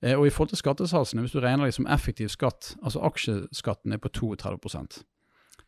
Eh, 0.00 0.16
og 0.16 0.24
i 0.26 0.32
forhold 0.32 0.54
til 0.54 0.62
skattesatsene, 0.62 1.26
hvis 1.26 1.36
du 1.36 1.42
regner 1.44 1.68
liksom 1.68 1.90
effektiv 1.92 2.32
skatt, 2.32 2.72
altså 2.80 3.04
aksjeskatten 3.04 3.92
er 3.92 4.02
på 4.02 4.12
32% 4.14 5.02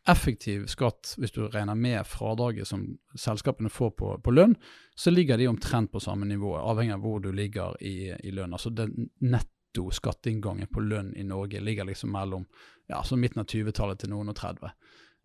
Effektiv 0.09 0.63
skatt, 0.73 1.11
hvis 1.21 1.35
du 1.35 1.43
regner 1.53 1.77
med 1.77 2.07
fradraget 2.09 2.65
som 2.65 2.87
selskapene 3.13 3.69
får 3.69 3.91
på, 3.99 4.15
på 4.25 4.33
lønn, 4.33 4.55
så 4.97 5.13
ligger 5.13 5.37
de 5.37 5.51
omtrent 5.51 5.93
på 5.93 6.01
samme 6.01 6.25
nivå, 6.25 6.55
avhengig 6.57 6.95
av 6.95 7.05
hvor 7.05 7.21
du 7.21 7.29
ligger 7.37 7.77
i, 7.85 8.09
i 8.25 8.33
lønn. 8.33 8.57
Altså 8.57 8.73
det 8.73 8.89
nett 9.21 9.51
netto 9.71 9.91
skatteinngangen 9.91 10.67
på 10.67 10.81
lønn 10.81 11.15
i 11.17 11.23
Norge 11.25 11.61
ligger 11.61 11.85
liksom 11.85 12.13
mellom 12.13 12.47
ja, 12.89 13.03
så 13.05 13.17
midten 13.17 13.41
av 13.41 13.47
20-tallet 13.47 14.01
til 14.01 14.11
noen 14.11 14.29
og 14.29 14.37
30. 14.37 14.71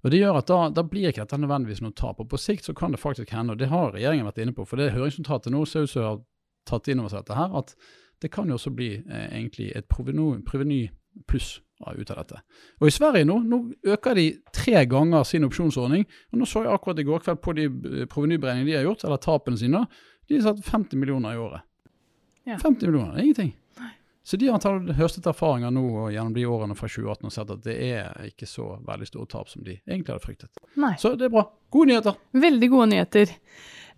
Og 0.04 0.12
Det 0.12 0.20
gjør 0.20 0.38
at 0.38 0.48
da, 0.48 0.70
da 0.70 0.84
blir 0.84 1.10
ikke 1.10 1.24
dette 1.24 1.38
nødvendigvis 1.38 1.82
noe 1.82 1.94
tap. 1.94 2.20
og 2.20 2.30
På 2.30 2.38
sikt 2.38 2.66
så 2.66 2.74
kan 2.74 2.92
det 2.92 3.00
faktisk 3.00 3.32
hende, 3.32 3.54
og 3.54 3.60
det 3.60 3.70
har 3.70 3.94
regjeringen 3.94 4.26
vært 4.26 4.38
inne 4.44 4.54
på, 4.54 4.66
for 4.66 4.78
det 4.78 4.94
høringsnotatet 4.94 5.52
nå 5.52 5.66
ser 5.66 5.88
ut 5.88 5.90
som 5.90 6.04
har 6.04 6.20
tatt 6.66 6.88
inn 6.88 7.00
over 7.00 7.10
seg 7.10 7.26
dette 7.26 7.40
her, 7.40 7.58
at 7.58 7.74
det 8.22 8.32
kan 8.32 8.48
jo 8.48 8.60
også 8.60 8.72
bli 8.72 8.92
eh, 9.02 9.26
egentlig 9.34 9.72
et 9.76 9.88
proveny 9.90 10.92
pluss 11.28 11.62
ut 11.82 12.12
av 12.12 12.22
dette. 12.22 12.40
Og 12.80 12.88
I 12.88 12.94
Sverige 12.94 13.26
nå, 13.28 13.40
nå 13.50 13.60
øker 13.96 14.16
de 14.16 14.30
tre 14.54 14.86
ganger 14.86 15.26
sin 15.28 15.44
opsjonsordning. 15.44 16.06
og 16.32 16.40
Nå 16.40 16.46
så 16.48 16.64
jeg 16.64 16.72
akkurat 16.72 17.02
i 17.02 17.08
går 17.08 17.26
kveld 17.26 17.42
på 17.42 17.56
de 17.58 17.66
eh, 17.66 18.08
provenyberegningene 18.12 18.72
de 18.72 18.78
har 18.78 18.86
gjort, 18.86 19.08
eller 19.10 19.22
tapene 19.26 19.60
sine. 19.60 19.88
De 20.30 20.38
har 20.38 20.46
satt 20.46 20.66
50 20.70 21.02
millioner 21.02 21.34
i 21.34 21.42
året. 21.42 21.66
Ja. 22.46 22.60
50 22.62 22.86
millioner, 22.86 23.16
det 23.16 23.24
er 23.24 23.26
ingenting. 23.26 23.56
Så 24.26 24.40
de 24.42 24.48
har 24.50 24.94
høstet 24.98 25.28
erfaringer 25.30 25.70
nå 25.70 25.84
og 25.86 26.06
gjennom 26.10 26.34
de 26.34 26.48
årene 26.50 26.74
fra 26.74 26.88
2018 26.90 27.28
og 27.30 27.34
sett 27.34 27.52
at 27.54 27.66
det 27.68 27.74
er 27.92 28.30
ikke 28.32 28.48
så 28.50 28.72
veldig 28.82 29.06
store 29.06 29.30
tap 29.30 29.52
som 29.52 29.62
de 29.62 29.76
egentlig 29.78 30.16
hadde 30.16 30.26
fryktet. 30.26 30.62
Nei. 30.82 30.96
Så 30.98 31.12
det 31.14 31.28
er 31.28 31.34
bra. 31.36 31.44
Gode 31.70 31.92
nyheter. 31.92 32.16
Veldig 32.34 32.70
gode 32.72 32.88
nyheter. 32.96 33.34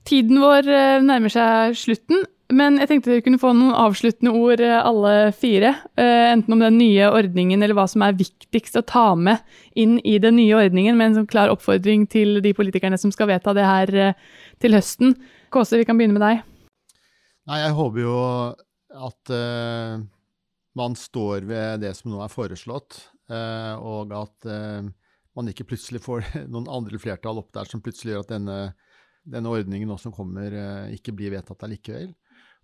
Tiden 0.08 0.42
vår 0.44 0.68
eh, 0.68 0.96
nærmer 1.04 1.32
seg 1.32 1.78
slutten, 1.80 2.26
men 2.52 2.76
jeg 2.82 2.90
tenkte 2.92 3.14
vi 3.14 3.24
kunne 3.24 3.40
få 3.40 3.54
noen 3.56 3.78
avsluttende 3.80 4.34
ord 4.36 4.64
eh, 4.64 4.76
alle 4.76 5.14
fire. 5.36 5.72
Eh, 5.96 6.26
enten 6.34 6.58
om 6.58 6.66
den 6.66 6.76
nye 6.82 7.08
ordningen 7.08 7.64
eller 7.64 7.80
hva 7.80 7.88
som 7.88 8.04
er 8.04 8.20
viktigst 8.20 8.76
å 8.82 8.84
ta 8.84 9.06
med 9.16 9.40
inn 9.80 9.96
i 10.04 10.18
den 10.20 10.36
nye 10.42 10.60
ordningen, 10.60 11.00
med 11.00 11.14
en 11.14 11.18
sånn 11.22 11.32
klar 11.32 11.56
oppfordring 11.56 12.04
til 12.12 12.42
de 12.44 12.52
politikerne 12.58 13.00
som 13.00 13.16
skal 13.16 13.32
vedta 13.32 13.56
det 13.56 13.64
her 13.64 13.96
til 14.60 14.76
høsten. 14.76 15.16
Kåse, 15.56 15.80
vi 15.80 15.88
kan 15.88 15.96
begynne 15.96 16.20
med 16.20 16.28
deg. 16.28 16.46
Nei, 17.48 17.64
jeg 17.64 17.80
håper 17.80 18.04
jo 18.04 18.20
at 19.08 19.32
uh 19.32 20.06
man 20.78 20.96
står 20.98 21.48
ved 21.50 21.82
det 21.84 21.94
som 21.98 22.12
nå 22.12 22.22
er 22.24 22.32
foreslått, 22.32 23.00
eh, 23.32 23.74
og 23.78 24.14
at 24.16 24.48
eh, 24.52 24.90
man 25.38 25.52
ikke 25.52 25.68
plutselig 25.72 26.04
får 26.06 26.28
noen 26.54 26.70
andre 26.72 27.02
flertall 27.02 27.42
opp 27.42 27.52
der 27.56 27.70
som 27.70 27.84
plutselig 27.84 28.14
gjør 28.14 28.26
at 28.26 28.36
denne, 28.36 28.60
denne 29.26 29.54
ordningen 29.54 29.90
nå 29.92 29.98
som 30.02 30.16
kommer, 30.16 30.54
eh, 30.54 30.96
ikke 30.98 31.16
blir 31.18 31.34
vedtatt 31.36 31.68
allikevel. 31.68 32.14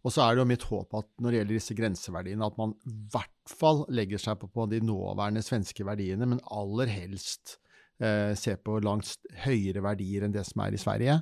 Og 0.03 0.11
så 0.11 0.25
er 0.25 0.35
det 0.35 0.43
jo 0.43 0.49
mitt 0.49 0.65
håp 0.67 0.95
at 0.99 1.07
når 1.23 1.31
det 1.31 1.37
gjelder 1.39 1.57
disse 1.57 1.75
grenseverdiene, 1.77 2.47
at 2.47 2.57
man 2.59 2.73
i 2.83 2.95
hvert 3.13 3.53
fall 3.59 3.85
legger 3.93 4.19
seg 4.19 4.39
på, 4.41 4.49
på 4.51 4.67
de 4.71 4.81
nåværende 4.83 5.43
svenske 5.45 5.85
verdiene, 5.87 6.27
men 6.27 6.43
aller 6.51 6.91
helst 6.91 7.57
eh, 8.03 8.33
ser 8.39 8.59
på 8.59 8.81
langt 8.83 9.15
høyere 9.45 9.83
verdier 9.85 10.27
enn 10.27 10.35
det 10.35 10.43
som 10.49 10.65
er 10.65 10.75
i 10.75 10.81
Sverige 10.81 11.21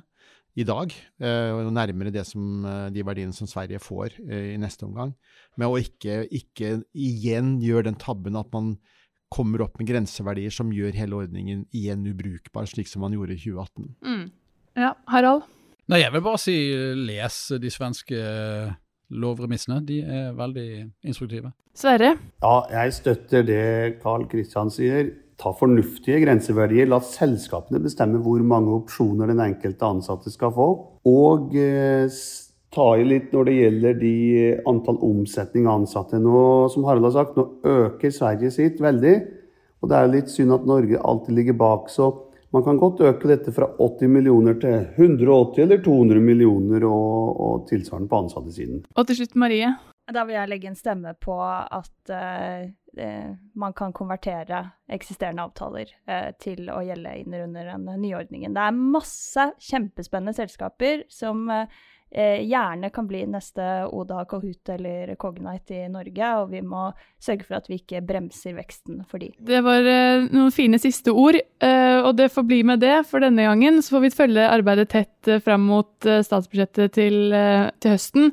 i 0.52 0.64
dag, 0.68 0.92
eh, 1.22 1.50
og 1.54 1.70
nærmere 1.72 2.12
det 2.12 2.26
som, 2.28 2.64
eh, 2.66 2.90
de 2.92 3.04
verdiene 3.04 3.32
som 3.32 3.48
Sverige 3.48 3.80
får 3.80 4.18
eh, 4.28 4.52
i 4.52 4.58
neste 4.60 4.84
omgang. 4.84 5.14
Med 5.56 5.68
å 5.68 5.78
ikke, 5.80 6.26
ikke 6.28 6.82
igjen 6.92 7.56
gjøre 7.62 7.88
den 7.88 7.96
tabben 8.00 8.36
at 8.36 8.52
man 8.52 8.76
kommer 9.32 9.64
opp 9.64 9.78
med 9.80 9.88
grenseverdier 9.88 10.52
som 10.52 10.72
gjør 10.72 10.92
hele 10.92 11.16
ordningen 11.24 11.64
igjen 11.72 12.04
ubrukbar, 12.04 12.68
slik 12.68 12.90
som 12.90 13.00
man 13.00 13.16
gjorde 13.16 13.32
i 13.32 13.40
2018. 13.40 13.88
Mm. 14.04 14.30
Ja, 14.76 14.92
Harald? 15.08 15.48
Nei, 15.88 16.02
Jeg 16.04 16.12
vil 16.12 16.24
bare 16.24 16.40
si 16.40 16.56
les 16.96 17.38
de 17.60 17.70
svenske 17.72 18.20
lovremissene. 19.12 19.80
De 19.84 20.00
er 20.04 20.36
veldig 20.36 20.68
instruktive. 21.04 21.52
Sverre? 21.74 22.14
Ja, 22.44 22.54
jeg 22.70 22.92
støtter 22.92 23.44
det 23.44 23.64
Carl 24.02 24.28
Kristian 24.28 24.70
sier 24.72 25.10
ta 25.42 25.52
fornuftige 25.58 26.22
grenseverdier. 26.22 26.88
La 26.90 27.00
selskapene 27.04 27.82
bestemme 27.82 28.22
hvor 28.22 28.42
mange 28.46 28.72
opsjoner 28.78 29.32
den 29.32 29.42
enkelte 29.42 29.88
ansatte 29.88 30.32
skal 30.32 30.54
få. 30.54 30.68
Og 31.10 31.56
eh, 31.58 32.08
ta 32.72 32.88
i 32.96 33.06
litt 33.06 33.32
når 33.34 33.48
det 33.48 33.58
gjelder 33.58 34.00
de 34.00 34.16
antall 34.70 35.00
omsetning 35.04 35.68
av 35.68 35.82
ansatte. 35.82 36.20
Nå, 36.22 36.42
som 36.72 36.86
Harald 36.88 37.10
har 37.10 37.16
sagt, 37.18 37.38
nå 37.38 37.48
øker 37.68 38.14
Sverige 38.14 38.52
sitt 38.54 38.82
veldig. 38.82 39.16
Og 39.82 39.90
det 39.90 39.98
er 39.98 40.12
litt 40.12 40.30
synd 40.30 40.54
at 40.54 40.68
Norge 40.68 41.00
alltid 41.00 41.36
ligger 41.36 41.58
bak. 41.58 41.90
Så 41.90 42.12
man 42.54 42.64
kan 42.64 42.78
godt 42.80 43.02
øke 43.04 43.30
dette 43.30 43.52
fra 43.54 43.66
80 43.80 44.12
millioner 44.12 44.58
til 44.62 44.76
180 44.94 45.64
eller 45.64 45.80
200 45.84 46.20
millioner 46.22 46.84
og, 46.86 47.40
og 47.40 47.64
tilsvarende 47.70 48.10
på 48.12 48.22
ansattesiden. 48.26 48.84
Og 48.94 49.08
til 49.08 49.22
slutt, 49.22 49.34
Marie. 49.40 49.72
Da 50.12 50.24
vil 50.28 50.34
jeg 50.36 50.50
legge 50.50 50.68
en 50.68 50.76
stemme 50.76 51.14
på 51.22 51.34
at 51.40 52.10
uh, 52.10 52.66
man 53.54 53.72
kan 53.72 53.92
konvertere 53.92 54.64
eksisterende 54.92 55.46
avtaler 55.46 55.88
uh, 56.10 56.28
til 56.42 56.68
å 56.72 56.82
gjelde 56.84 57.14
inn 57.22 57.38
under 57.44 57.72
den 57.72 57.88
nye 58.02 58.18
ordningen. 58.18 58.52
Det 58.54 58.66
er 58.66 58.76
masse 58.76 59.48
kjempespennende 59.70 60.36
selskaper 60.36 61.06
som 61.12 61.46
uh, 61.48 61.64
gjerne 62.12 62.90
kan 62.92 63.06
bli 63.08 63.22
neste 63.32 63.64
Oda, 63.88 64.26
Kahoot 64.28 64.68
eller 64.74 65.14
Cognite 65.16 65.86
i 65.86 65.88
Norge, 65.88 66.32
og 66.42 66.50
vi 66.52 66.60
må 66.60 66.90
sørge 67.16 67.46
for 67.48 67.56
at 67.56 67.70
vi 67.70 67.78
ikke 67.80 68.02
bremser 68.04 68.52
veksten 68.58 68.98
for 69.08 69.22
de. 69.22 69.30
Det 69.40 69.62
var 69.64 69.88
noen 70.26 70.52
fine 70.52 70.76
siste 70.82 71.08
ord, 71.08 71.38
og 71.64 72.10
det 72.18 72.28
får 72.34 72.44
bli 72.50 72.58
med 72.68 72.84
det 72.84 72.98
for 73.08 73.24
denne 73.24 73.46
gangen. 73.48 73.80
Så 73.80 73.96
får 73.96 74.04
vi 74.04 74.12
følge 74.12 74.44
arbeidet 74.44 74.90
tett 74.92 75.32
fram 75.40 75.64
mot 75.70 76.04
statsbudsjettet 76.04 76.92
til, 76.98 77.32
til 77.80 77.96
høsten. 77.96 78.28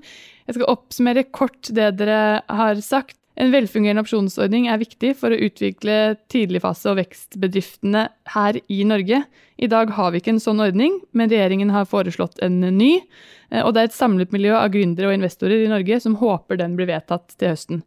Jeg 0.50 0.58
skal 0.58 0.72
oppsummere 0.76 1.30
kort 1.32 1.72
det 1.72 1.94
dere 2.02 2.20
har 2.52 2.84
sagt. 2.84 3.19
En 3.40 3.54
velfungerende 3.54 4.04
opsjonsordning 4.04 4.66
er 4.68 4.82
viktig 4.82 5.14
for 5.16 5.32
å 5.32 5.40
utvikle 5.40 6.18
tidligfase- 6.32 6.90
og 6.92 6.98
vekstbedriftene 7.00 8.02
her 8.34 8.60
i 8.68 8.82
Norge. 8.84 9.22
I 9.56 9.70
dag 9.72 9.94
har 9.96 10.12
vi 10.12 10.20
ikke 10.20 10.34
en 10.34 10.44
sånn 10.44 10.60
ordning, 10.60 10.98
men 11.16 11.32
regjeringen 11.32 11.72
har 11.72 11.88
foreslått 11.88 12.42
en 12.44 12.60
ny. 12.60 12.98
Eh, 13.50 13.64
og 13.64 13.74
det 13.74 13.82
er 13.82 13.90
et 13.92 13.96
samlet 13.96 14.36
miljø 14.36 14.58
av 14.60 14.74
gründere 14.76 15.08
og 15.08 15.16
investorer 15.16 15.64
i 15.64 15.72
Norge 15.72 16.02
som 16.04 16.20
håper 16.20 16.60
den 16.60 16.76
blir 16.76 16.92
vedtatt 16.92 17.38
til 17.40 17.54
høsten. 17.54 17.82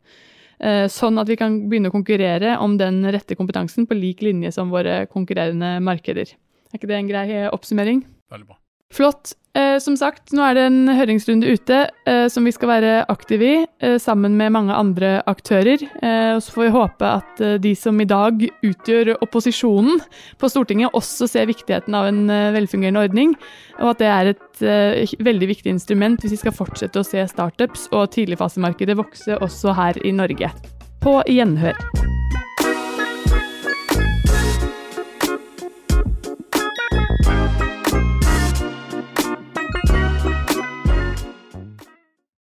Eh, 0.57 0.87
sånn 0.89 1.21
at 1.21 1.29
vi 1.29 1.37
kan 1.37 1.61
begynne 1.69 1.93
å 1.93 1.99
konkurrere 1.99 2.57
om 2.57 2.79
den 2.81 3.03
rette 3.13 3.37
kompetansen 3.37 3.85
på 3.85 3.99
lik 3.99 4.25
linje 4.25 4.55
som 4.57 4.73
våre 4.73 5.03
konkurrerende 5.13 5.77
markeder. 5.85 6.33
Er 6.73 6.81
ikke 6.81 6.89
det 6.89 7.01
en 7.03 7.13
grei 7.13 7.29
oppsummering? 7.53 8.07
Veldig 8.33 8.49
bra. 8.49 8.62
Flott. 8.93 9.37
Eh, 9.55 9.77
som 9.85 9.97
sagt, 10.01 10.31
nå 10.33 10.41
er 10.47 10.57
det 10.57 10.63
en 10.65 10.93
høringsrunde 10.97 11.51
ute 11.53 11.83
eh, 12.09 12.25
som 12.33 12.47
vi 12.49 12.55
skal 12.55 12.71
være 12.71 12.93
aktive 13.13 13.45
i, 13.45 13.57
eh, 13.85 13.99
sammen 14.01 14.39
med 14.39 14.55
mange 14.55 14.73
andre 14.73 15.19
aktører. 15.29 15.83
Eh, 16.01 16.31
og 16.33 16.41
så 16.41 16.55
får 16.55 16.65
vi 16.65 16.71
håpe 16.73 17.11
at 17.21 17.43
eh, 17.45 17.59
de 17.61 17.75
som 17.77 18.01
i 18.01 18.09
dag 18.09 18.41
utgjør 18.65 19.13
opposisjonen 19.19 20.01
på 20.41 20.49
Stortinget, 20.49 20.97
også 20.97 21.29
ser 21.29 21.51
viktigheten 21.53 21.97
av 21.99 22.09
en 22.09 22.25
eh, 22.33 22.49
velfungerende 22.57 23.05
ordning, 23.05 23.37
og 23.83 23.93
at 23.93 24.01
det 24.01 24.11
er 24.13 24.33
et 24.33 25.21
veldig 25.25 25.49
viktig 25.51 25.73
instrument 25.73 26.23
hvis 26.23 26.37
vi 26.37 26.41
skal 26.45 26.55
fortsette 26.55 27.01
å 27.01 27.07
se 27.07 27.25
startups 27.29 27.89
og 27.91 28.13
tidligfasemarkedet 28.15 28.97
vokse 29.01 29.41
også 29.43 29.77
her 29.77 30.01
i 30.07 30.15
Norge. 30.17 30.53
På 31.03 31.19
gjenhør. 31.29 31.77